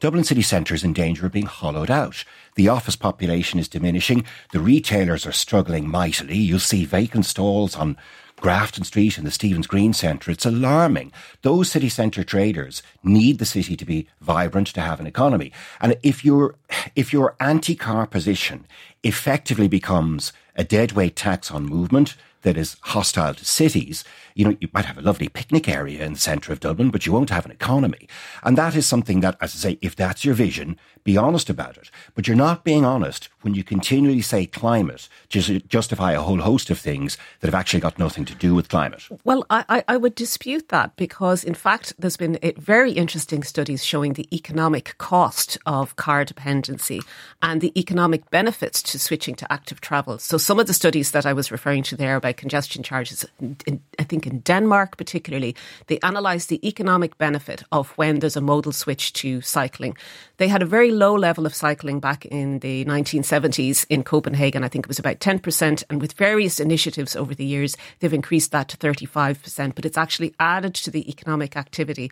Dublin 0.00 0.24
city 0.24 0.42
centre 0.42 0.74
is 0.74 0.84
in 0.84 0.92
danger 0.92 1.26
of 1.26 1.32
being 1.32 1.46
hollowed 1.46 1.90
out. 1.90 2.24
The 2.54 2.68
office 2.68 2.96
population 2.96 3.58
is 3.58 3.68
diminishing. 3.68 4.24
The 4.52 4.60
retailers 4.60 5.26
are 5.26 5.32
struggling 5.32 5.88
mightily. 5.88 6.36
You'll 6.36 6.58
see 6.58 6.84
vacant 6.84 7.26
stalls 7.26 7.76
on 7.76 7.96
Grafton 8.42 8.84
Street 8.84 9.18
and 9.18 9.26
the 9.26 9.30
Stephen's 9.30 9.68
Green 9.68 9.92
Centre. 9.92 10.30
It's 10.32 10.44
alarming. 10.44 11.12
Those 11.42 11.70
city 11.70 11.88
centre 11.88 12.24
traders 12.24 12.82
need 13.04 13.38
the 13.38 13.44
city 13.44 13.76
to 13.76 13.84
be 13.84 14.08
vibrant 14.20 14.66
to 14.68 14.80
have 14.80 14.98
an 14.98 15.06
economy. 15.06 15.52
And 15.80 15.96
if 16.02 16.24
your 16.24 16.56
if 16.96 17.12
your 17.12 17.36
anti-car 17.38 18.06
position 18.06 18.66
effectively 19.04 19.68
becomes 19.68 20.32
a 20.56 20.64
deadweight 20.64 21.14
tax 21.14 21.50
on 21.50 21.64
movement 21.64 22.16
that 22.42 22.56
is 22.56 22.76
hostile 22.82 23.34
to 23.34 23.44
cities, 23.44 24.04
you 24.34 24.44
know, 24.44 24.56
you 24.60 24.68
might 24.72 24.84
have 24.84 24.98
a 24.98 25.02
lovely 25.02 25.28
picnic 25.28 25.68
area 25.68 26.04
in 26.04 26.14
the 26.14 26.18
centre 26.18 26.52
of 26.52 26.60
Dublin, 26.60 26.90
but 26.90 27.06
you 27.06 27.12
won't 27.12 27.30
have 27.30 27.44
an 27.44 27.50
economy. 27.50 28.08
And 28.42 28.56
that 28.58 28.74
is 28.74 28.86
something 28.86 29.20
that, 29.20 29.36
as 29.40 29.54
I 29.54 29.70
say, 29.70 29.78
if 29.80 29.96
that's 29.96 30.24
your 30.24 30.34
vision, 30.34 30.78
be 31.04 31.16
honest 31.16 31.50
about 31.50 31.76
it. 31.76 31.90
But 32.14 32.26
you're 32.26 32.36
not 32.36 32.64
being 32.64 32.84
honest 32.84 33.28
when 33.42 33.54
you 33.54 33.64
continually 33.64 34.22
say 34.22 34.46
climate 34.46 35.08
to 35.30 35.60
justify 35.60 36.12
a 36.12 36.20
whole 36.20 36.40
host 36.40 36.70
of 36.70 36.78
things 36.78 37.18
that 37.40 37.48
have 37.48 37.58
actually 37.58 37.80
got 37.80 37.98
nothing 37.98 38.24
to 38.26 38.34
do 38.34 38.54
with 38.54 38.68
climate. 38.68 39.08
Well, 39.24 39.44
I, 39.50 39.84
I, 39.88 39.96
would 39.96 40.14
dispute 40.14 40.68
that 40.68 40.96
because, 40.96 41.44
in 41.44 41.54
fact, 41.54 41.92
there's 41.98 42.16
been 42.16 42.38
uh, 42.42 42.52
very 42.56 42.92
interesting 42.92 43.42
studies 43.42 43.84
showing 43.84 44.12
the 44.12 44.28
economic 44.34 44.96
cost 44.98 45.58
of 45.66 45.96
car 45.96 46.24
dependency 46.24 47.00
and 47.42 47.60
the 47.60 47.78
economic 47.78 48.30
benefits 48.30 48.82
to 48.82 48.98
switching 48.98 49.34
to 49.36 49.52
active 49.52 49.80
travel. 49.80 50.18
So, 50.18 50.38
some 50.38 50.60
of 50.60 50.66
the 50.66 50.74
studies 50.74 51.10
that 51.10 51.26
I 51.26 51.32
was 51.32 51.50
referring 51.50 51.82
to 51.84 51.96
there 51.96 52.16
about 52.16 52.36
congestion 52.36 52.82
charges. 52.82 53.24
In, 53.40 53.80
I 53.98 54.04
think 54.04 54.26
in 54.26 54.40
Denmark, 54.40 54.96
particularly, 54.96 55.56
they 55.86 55.98
analysed 56.02 56.48
the 56.48 56.66
economic 56.66 57.18
benefit 57.18 57.64
of 57.72 57.90
when 57.98 58.20
there's 58.20 58.36
a 58.36 58.40
modal 58.40 58.72
switch 58.72 59.12
to 59.14 59.40
cycling. 59.40 59.96
They 60.36 60.48
had 60.48 60.62
a 60.62 60.66
very 60.66 60.91
low 60.92 61.14
level 61.14 61.46
of 61.46 61.54
cycling 61.54 62.00
back 62.00 62.24
in 62.26 62.60
the 62.60 62.84
1970s 62.84 63.86
in 63.88 64.02
Copenhagen. 64.02 64.64
I 64.64 64.68
think 64.68 64.86
it 64.86 64.88
was 64.88 64.98
about 64.98 65.20
10%. 65.20 65.84
And 65.90 66.00
with 66.00 66.12
various 66.12 66.60
initiatives 66.60 67.16
over 67.16 67.34
the 67.34 67.44
years, 67.44 67.76
they've 68.00 68.12
increased 68.12 68.52
that 68.52 68.68
to 68.68 68.76
35%. 68.76 69.74
But 69.74 69.84
it's 69.84 69.98
actually 69.98 70.34
added 70.38 70.74
to 70.74 70.90
the 70.90 71.08
economic 71.08 71.56
activity 71.56 72.10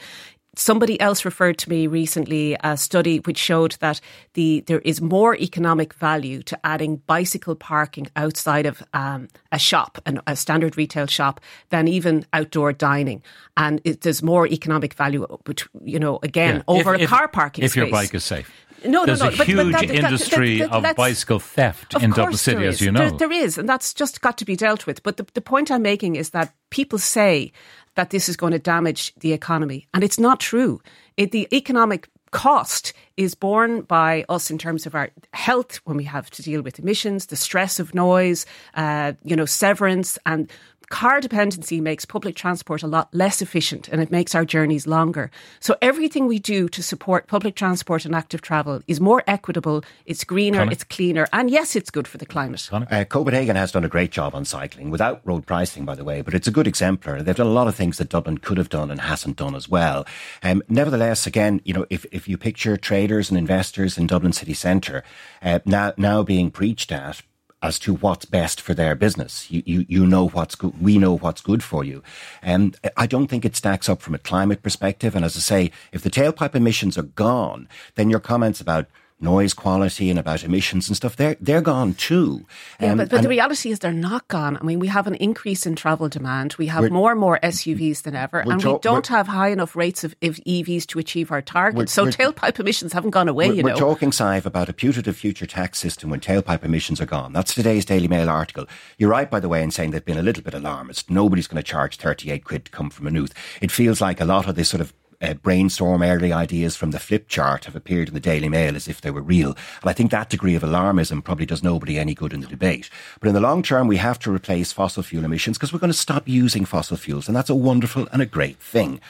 somebody 0.56 1.00
else 1.00 1.24
referred 1.24 1.58
to 1.58 1.70
me 1.70 1.86
recently 1.86 2.56
a 2.62 2.76
study 2.76 3.18
which 3.18 3.38
showed 3.38 3.76
that 3.80 4.00
the 4.34 4.60
there 4.66 4.80
is 4.80 5.00
more 5.00 5.36
economic 5.36 5.94
value 5.94 6.42
to 6.42 6.58
adding 6.64 6.96
bicycle 7.06 7.54
parking 7.54 8.08
outside 8.16 8.66
of 8.66 8.82
um, 8.92 9.28
a 9.52 9.58
shop, 9.58 9.98
an, 10.06 10.20
a 10.26 10.36
standard 10.36 10.76
retail 10.76 11.06
shop, 11.06 11.40
than 11.70 11.88
even 11.88 12.24
outdoor 12.32 12.72
dining, 12.72 13.22
and 13.56 13.80
it, 13.84 14.00
there's 14.02 14.22
more 14.22 14.46
economic 14.46 14.94
value, 14.94 15.26
which 15.46 15.68
you 15.84 15.98
know 15.98 16.18
again 16.22 16.56
yeah. 16.56 16.62
over 16.68 16.94
if, 16.94 17.02
a 17.02 17.06
car 17.06 17.28
parking 17.28 17.64
if 17.64 17.72
space. 17.72 17.76
your 17.76 17.90
bike 17.90 18.14
is 18.14 18.24
safe. 18.24 18.50
No, 18.84 19.04
There's 19.04 19.20
no, 19.20 19.28
no. 19.28 19.34
a 19.34 19.36
but, 19.36 19.46
huge 19.46 19.72
but 19.72 19.72
that, 19.72 19.90
industry 19.90 20.58
that, 20.58 20.70
that, 20.70 20.90
of 20.90 20.96
bicycle 20.96 21.38
theft 21.38 21.94
of 21.94 22.02
in 22.02 22.10
Dublin 22.10 22.36
City, 22.36 22.66
as 22.66 22.80
you 22.80 22.90
know. 22.90 23.10
There, 23.10 23.28
there 23.28 23.32
is, 23.32 23.58
and 23.58 23.68
that's 23.68 23.92
just 23.92 24.20
got 24.20 24.38
to 24.38 24.44
be 24.44 24.56
dealt 24.56 24.86
with. 24.86 25.02
But 25.02 25.16
the, 25.16 25.26
the 25.34 25.40
point 25.40 25.70
I'm 25.70 25.82
making 25.82 26.16
is 26.16 26.30
that 26.30 26.54
people 26.70 26.98
say 26.98 27.52
that 27.96 28.10
this 28.10 28.28
is 28.28 28.36
going 28.36 28.52
to 28.52 28.58
damage 28.58 29.14
the 29.16 29.32
economy, 29.32 29.86
and 29.92 30.02
it's 30.02 30.18
not 30.18 30.40
true. 30.40 30.80
It, 31.16 31.32
the 31.32 31.48
economic 31.54 32.08
cost 32.30 32.92
is 33.16 33.34
borne 33.34 33.82
by 33.82 34.24
us 34.28 34.50
in 34.50 34.58
terms 34.58 34.86
of 34.86 34.94
our 34.94 35.10
health 35.32 35.80
when 35.84 35.96
we 35.96 36.04
have 36.04 36.30
to 36.30 36.42
deal 36.42 36.62
with 36.62 36.78
emissions, 36.78 37.26
the 37.26 37.36
stress 37.36 37.80
of 37.80 37.94
noise, 37.94 38.46
uh, 38.74 39.12
you 39.24 39.36
know, 39.36 39.46
severance, 39.46 40.18
and 40.26 40.50
car 40.90 41.20
dependency 41.20 41.80
makes 41.80 42.04
public 42.04 42.34
transport 42.34 42.82
a 42.82 42.86
lot 42.86 43.08
less 43.14 43.40
efficient 43.40 43.88
and 43.88 44.02
it 44.02 44.10
makes 44.10 44.34
our 44.34 44.44
journeys 44.44 44.86
longer. 44.86 45.30
So 45.60 45.76
everything 45.80 46.26
we 46.26 46.38
do 46.38 46.68
to 46.68 46.82
support 46.82 47.26
public 47.26 47.54
transport 47.54 48.04
and 48.04 48.14
active 48.14 48.42
travel 48.42 48.82
is 48.86 49.00
more 49.00 49.22
equitable, 49.26 49.82
it's 50.04 50.24
greener, 50.24 50.58
Conor? 50.58 50.72
it's 50.72 50.84
cleaner, 50.84 51.26
and 51.32 51.50
yes, 51.50 51.74
it's 51.76 51.90
good 51.90 52.06
for 52.06 52.18
the 52.18 52.26
climate. 52.26 52.68
Uh, 52.72 53.04
Copenhagen 53.04 53.56
has 53.56 53.72
done 53.72 53.84
a 53.84 53.88
great 53.88 54.10
job 54.10 54.34
on 54.34 54.44
cycling 54.44 54.90
without 54.90 55.22
road 55.24 55.46
pricing, 55.46 55.84
by 55.84 55.94
the 55.94 56.04
way, 56.04 56.20
but 56.20 56.34
it's 56.34 56.48
a 56.48 56.50
good 56.50 56.66
exemplar. 56.66 57.22
They've 57.22 57.34
done 57.34 57.46
a 57.46 57.50
lot 57.50 57.68
of 57.68 57.74
things 57.74 57.98
that 57.98 58.08
Dublin 58.08 58.38
could 58.38 58.58
have 58.58 58.68
done 58.68 58.90
and 58.90 59.00
hasn't 59.00 59.36
done 59.36 59.54
as 59.54 59.68
well. 59.68 60.04
Um, 60.42 60.62
nevertheless, 60.68 61.26
again, 61.26 61.60
you 61.64 61.72
know, 61.72 61.86
if, 61.88 62.04
if 62.12 62.28
you 62.28 62.36
picture 62.36 62.76
traders 62.76 63.30
and 63.30 63.38
investors 63.38 63.96
in 63.96 64.06
Dublin 64.06 64.32
city 64.32 64.54
centre 64.54 65.04
uh, 65.42 65.60
now 65.64 65.92
now 65.96 66.22
being 66.22 66.50
preached 66.50 66.90
at 66.92 67.22
as 67.62 67.78
to 67.80 67.94
what's 67.94 68.24
best 68.24 68.60
for 68.60 68.74
their 68.74 68.94
business. 68.94 69.50
You, 69.50 69.62
you, 69.66 69.86
you 69.88 70.06
know 70.06 70.28
what's 70.28 70.54
good. 70.54 70.80
We 70.80 70.98
know 70.98 71.16
what's 71.16 71.42
good 71.42 71.62
for 71.62 71.84
you. 71.84 72.02
And 72.42 72.76
I 72.96 73.06
don't 73.06 73.26
think 73.26 73.44
it 73.44 73.56
stacks 73.56 73.88
up 73.88 74.00
from 74.00 74.14
a 74.14 74.18
climate 74.18 74.62
perspective. 74.62 75.14
And 75.14 75.24
as 75.24 75.36
I 75.36 75.40
say, 75.40 75.72
if 75.92 76.02
the 76.02 76.10
tailpipe 76.10 76.54
emissions 76.54 76.96
are 76.96 77.02
gone, 77.02 77.68
then 77.96 78.08
your 78.08 78.20
comments 78.20 78.60
about 78.60 78.86
noise 79.20 79.54
quality 79.54 80.10
and 80.10 80.18
about 80.18 80.42
emissions 80.44 80.88
and 80.88 80.96
stuff, 80.96 81.16
they're, 81.16 81.36
they're 81.40 81.60
gone 81.60 81.94
too. 81.94 82.46
Yeah, 82.80 82.92
um, 82.92 82.98
but, 82.98 83.10
but 83.10 83.22
the 83.22 83.28
reality 83.28 83.70
is 83.70 83.78
they're 83.80 83.92
not 83.92 84.26
gone. 84.28 84.56
I 84.56 84.62
mean, 84.62 84.78
we 84.78 84.88
have 84.88 85.06
an 85.06 85.14
increase 85.16 85.66
in 85.66 85.76
travel 85.76 86.08
demand. 86.08 86.54
We 86.58 86.66
have 86.66 86.90
more 86.90 87.10
and 87.10 87.20
more 87.20 87.38
SUVs 87.42 88.02
than 88.02 88.16
ever, 88.16 88.40
and 88.40 88.62
we 88.62 88.78
don't 88.78 89.06
have 89.08 89.28
high 89.28 89.48
enough 89.48 89.76
rates 89.76 90.04
of, 90.04 90.14
of 90.22 90.36
EVs 90.36 90.86
to 90.86 90.98
achieve 90.98 91.30
our 91.30 91.42
targets. 91.42 91.92
So 91.92 92.06
tailpipe 92.06 92.58
emissions 92.58 92.92
haven't 92.92 93.10
gone 93.10 93.28
away, 93.28 93.48
you 93.48 93.62
know. 93.62 93.74
We're 93.74 93.76
talking, 93.76 94.10
Sadhbh, 94.10 94.46
about 94.46 94.68
a 94.68 94.72
putative 94.72 95.16
future 95.16 95.46
tax 95.46 95.78
system 95.78 96.10
when 96.10 96.20
tailpipe 96.20 96.64
emissions 96.64 97.00
are 97.00 97.06
gone. 97.06 97.32
That's 97.32 97.54
today's 97.54 97.84
Daily 97.84 98.08
Mail 98.08 98.28
article. 98.28 98.66
You're 98.98 99.10
right, 99.10 99.30
by 99.30 99.40
the 99.40 99.48
way, 99.48 99.62
in 99.62 99.70
saying 99.70 99.90
they've 99.90 100.04
been 100.04 100.18
a 100.18 100.22
little 100.22 100.42
bit 100.42 100.54
alarmist. 100.54 101.10
Nobody's 101.10 101.46
going 101.46 101.62
to 101.62 101.68
charge 101.68 101.96
38 101.96 102.44
quid 102.44 102.64
to 102.66 102.70
come 102.70 102.90
from 102.90 103.06
a 103.06 103.10
Maynooth. 103.10 103.34
It 103.60 103.70
feels 103.70 104.00
like 104.00 104.20
a 104.20 104.24
lot 104.24 104.48
of 104.48 104.54
this 104.54 104.68
sort 104.68 104.80
of 104.80 104.92
uh, 105.20 105.34
brainstorm 105.34 106.02
early 106.02 106.32
ideas 106.32 106.76
from 106.76 106.90
the 106.90 106.98
flip 106.98 107.28
chart 107.28 107.64
have 107.64 107.76
appeared 107.76 108.08
in 108.08 108.14
the 108.14 108.20
Daily 108.20 108.48
Mail 108.48 108.76
as 108.76 108.88
if 108.88 109.00
they 109.00 109.10
were 109.10 109.20
real. 109.20 109.50
And 109.80 109.90
I 109.90 109.92
think 109.92 110.10
that 110.10 110.30
degree 110.30 110.54
of 110.54 110.62
alarmism 110.62 111.22
probably 111.22 111.46
does 111.46 111.62
nobody 111.62 111.98
any 111.98 112.14
good 112.14 112.32
in 112.32 112.40
the 112.40 112.46
debate. 112.46 112.90
But 113.20 113.28
in 113.28 113.34
the 113.34 113.40
long 113.40 113.62
term, 113.62 113.86
we 113.86 113.98
have 113.98 114.18
to 114.20 114.32
replace 114.32 114.72
fossil 114.72 115.02
fuel 115.02 115.24
emissions 115.24 115.58
because 115.58 115.72
we're 115.72 115.78
going 115.78 115.92
to 115.92 115.98
stop 115.98 116.28
using 116.28 116.64
fossil 116.64 116.96
fuels. 116.96 117.28
And 117.28 117.36
that's 117.36 117.50
a 117.50 117.54
wonderful 117.54 118.08
and 118.12 118.22
a 118.22 118.26
great 118.26 118.58
thing. 118.58 119.00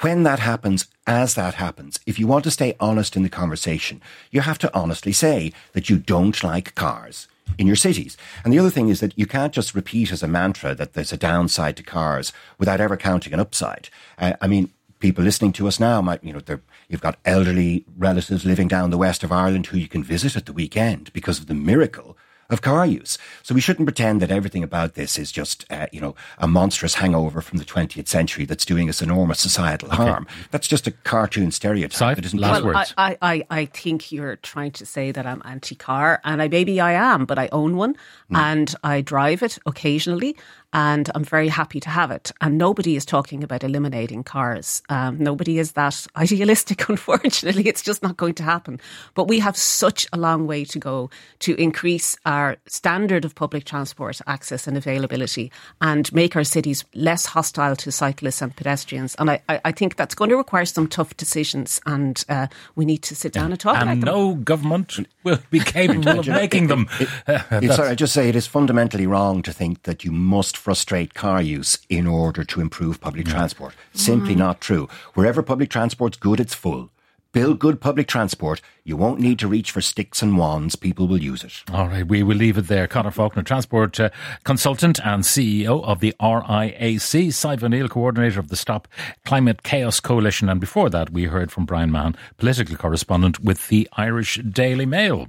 When 0.00 0.24
that 0.24 0.40
happens, 0.40 0.86
as 1.06 1.34
that 1.34 1.54
happens, 1.54 1.98
if 2.06 2.18
you 2.18 2.26
want 2.26 2.44
to 2.44 2.50
stay 2.50 2.76
honest 2.78 3.16
in 3.16 3.22
the 3.22 3.30
conversation, 3.30 4.02
you 4.30 4.42
have 4.42 4.58
to 4.58 4.74
honestly 4.76 5.12
say 5.12 5.52
that 5.72 5.88
you 5.88 5.96
don't 5.96 6.44
like 6.44 6.74
cars 6.74 7.28
in 7.58 7.66
your 7.66 7.76
cities. 7.76 8.16
And 8.44 8.52
the 8.52 8.58
other 8.58 8.70
thing 8.70 8.88
is 8.88 9.00
that 9.00 9.18
you 9.18 9.24
can't 9.24 9.54
just 9.54 9.74
repeat 9.74 10.12
as 10.12 10.22
a 10.22 10.28
mantra 10.28 10.74
that 10.74 10.92
there's 10.92 11.12
a 11.12 11.16
downside 11.16 11.76
to 11.78 11.82
cars 11.82 12.32
without 12.58 12.80
ever 12.80 12.96
counting 12.96 13.32
an 13.32 13.40
upside. 13.40 13.88
Uh, 14.18 14.34
I 14.40 14.46
mean, 14.46 14.70
people 14.98 15.24
listening 15.24 15.52
to 15.52 15.68
us 15.68 15.80
now 15.80 16.00
might, 16.00 16.22
you 16.24 16.32
know, 16.32 16.40
you've 16.88 17.00
got 17.00 17.18
elderly 17.24 17.84
relatives 17.96 18.44
living 18.44 18.68
down 18.68 18.90
the 18.90 18.98
west 18.98 19.22
of 19.22 19.32
Ireland 19.32 19.66
who 19.66 19.78
you 19.78 19.88
can 19.88 20.02
visit 20.02 20.36
at 20.36 20.46
the 20.46 20.52
weekend 20.52 21.12
because 21.12 21.38
of 21.38 21.46
the 21.46 21.54
miracle 21.54 22.16
of 22.50 22.62
car 22.62 22.86
use. 22.86 23.18
So 23.42 23.54
we 23.54 23.60
shouldn't 23.60 23.86
pretend 23.86 24.22
that 24.22 24.30
everything 24.30 24.62
about 24.62 24.94
this 24.94 25.18
is 25.18 25.32
just, 25.32 25.64
uh, 25.70 25.86
you 25.92 26.00
know, 26.00 26.14
a 26.38 26.46
monstrous 26.46 26.94
hangover 26.94 27.40
from 27.40 27.58
the 27.58 27.64
20th 27.64 28.08
century 28.08 28.44
that's 28.44 28.64
doing 28.64 28.88
us 28.88 29.02
enormous 29.02 29.40
societal 29.40 29.88
okay. 29.88 29.96
harm. 29.96 30.26
That's 30.50 30.68
just 30.68 30.86
a 30.86 30.90
cartoon 30.92 31.50
stereotype. 31.50 31.92
Sorry, 31.96 32.14
that 32.14 32.24
isn't 32.24 32.38
last 32.38 32.62
well, 32.62 32.74
words. 32.74 32.94
I, 32.96 33.16
I, 33.20 33.44
I 33.50 33.64
think 33.66 34.12
you're 34.12 34.36
trying 34.36 34.72
to 34.72 34.86
say 34.86 35.12
that 35.12 35.26
I'm 35.26 35.42
anti-car, 35.44 36.20
and 36.24 36.40
I 36.40 36.48
maybe 36.48 36.80
I 36.80 36.92
am, 36.92 37.26
but 37.26 37.38
I 37.38 37.48
own 37.52 37.76
one, 37.76 37.94
mm. 38.30 38.38
and 38.38 38.74
I 38.84 39.00
drive 39.00 39.42
it 39.42 39.58
occasionally, 39.66 40.36
and 40.76 41.10
I'm 41.14 41.24
very 41.24 41.48
happy 41.48 41.80
to 41.80 41.88
have 41.88 42.10
it. 42.10 42.32
And 42.42 42.58
nobody 42.58 42.96
is 42.96 43.06
talking 43.06 43.42
about 43.42 43.64
eliminating 43.64 44.22
cars. 44.22 44.82
Um, 44.90 45.16
nobody 45.18 45.58
is 45.58 45.72
that 45.72 46.06
idealistic, 46.16 46.86
unfortunately. 46.90 47.66
It's 47.66 47.80
just 47.80 48.02
not 48.02 48.18
going 48.18 48.34
to 48.34 48.42
happen. 48.42 48.78
But 49.14 49.26
we 49.26 49.38
have 49.38 49.56
such 49.56 50.06
a 50.12 50.18
long 50.18 50.46
way 50.46 50.66
to 50.66 50.78
go 50.78 51.08
to 51.40 51.54
increase 51.54 52.18
our 52.26 52.58
standard 52.66 53.24
of 53.24 53.34
public 53.34 53.64
transport 53.64 54.20
access 54.26 54.66
and 54.66 54.76
availability 54.76 55.50
and 55.80 56.12
make 56.12 56.36
our 56.36 56.44
cities 56.44 56.84
less 56.94 57.24
hostile 57.24 57.74
to 57.76 57.90
cyclists 57.90 58.42
and 58.42 58.54
pedestrians. 58.54 59.14
And 59.14 59.30
I, 59.30 59.40
I, 59.48 59.60
I 59.64 59.72
think 59.72 59.96
that's 59.96 60.14
going 60.14 60.28
to 60.28 60.36
require 60.36 60.66
some 60.66 60.88
tough 60.88 61.16
decisions, 61.16 61.80
and 61.86 62.22
uh, 62.28 62.48
we 62.74 62.84
need 62.84 62.98
to 63.04 63.16
sit 63.16 63.32
down 63.32 63.50
and 63.50 63.58
talk 63.58 63.76
and 63.76 63.84
about 63.84 64.04
them. 64.04 64.14
no 64.14 64.34
government 64.34 64.98
will 65.24 65.38
be 65.50 65.60
capable 65.60 66.18
of 66.18 66.28
making 66.42 66.66
them. 66.66 66.86
It, 67.00 67.08
it, 67.50 67.72
sorry, 67.74 67.88
I 67.88 67.94
just 67.94 68.12
say 68.12 68.28
it 68.28 68.36
is 68.36 68.46
fundamentally 68.46 69.06
wrong 69.06 69.40
to 69.40 69.54
think 69.54 69.84
that 69.84 70.04
you 70.04 70.12
must 70.12 70.65
frustrate 70.66 71.14
car 71.14 71.40
use 71.40 71.78
in 71.88 72.08
order 72.08 72.42
to 72.42 72.60
improve 72.60 73.00
public 73.00 73.24
transport. 73.24 73.72
Simply 73.92 74.34
mm. 74.34 74.38
not 74.38 74.60
true. 74.60 74.88
Wherever 75.14 75.40
public 75.40 75.70
transport's 75.70 76.16
good, 76.16 76.40
it's 76.40 76.54
full. 76.54 76.90
Build 77.30 77.60
good 77.60 77.80
public 77.80 78.08
transport. 78.08 78.60
You 78.82 78.96
won't 78.96 79.20
need 79.20 79.38
to 79.38 79.46
reach 79.46 79.70
for 79.70 79.80
sticks 79.80 80.22
and 80.22 80.36
wands. 80.36 80.74
People 80.74 81.06
will 81.06 81.22
use 81.22 81.44
it. 81.44 81.62
All 81.72 81.86
right, 81.86 82.04
we 82.04 82.24
will 82.24 82.36
leave 82.36 82.58
it 82.58 82.66
there. 82.66 82.88
Conor 82.88 83.12
Faughnan, 83.12 83.46
transport 83.46 84.00
uh, 84.00 84.10
consultant 84.42 84.98
and 85.04 85.22
CEO 85.22 85.84
of 85.84 86.00
the 86.00 86.12
RIAC, 86.20 87.28
Sadhbh 87.28 87.62
O'Neill, 87.62 87.88
coordinator 87.88 88.40
of 88.40 88.48
the 88.48 88.56
Stop 88.56 88.88
Climate 89.24 89.62
Chaos 89.62 90.00
Coalition. 90.00 90.48
And 90.48 90.60
before 90.60 90.90
that, 90.90 91.10
we 91.10 91.26
heard 91.26 91.52
from 91.52 91.64
Brian 91.64 91.92
Mahon, 91.92 92.16
political 92.38 92.74
correspondent 92.74 93.38
with 93.38 93.68
the 93.68 93.88
Irish 93.96 94.40
Daily 94.42 94.86
Mail. 94.86 95.28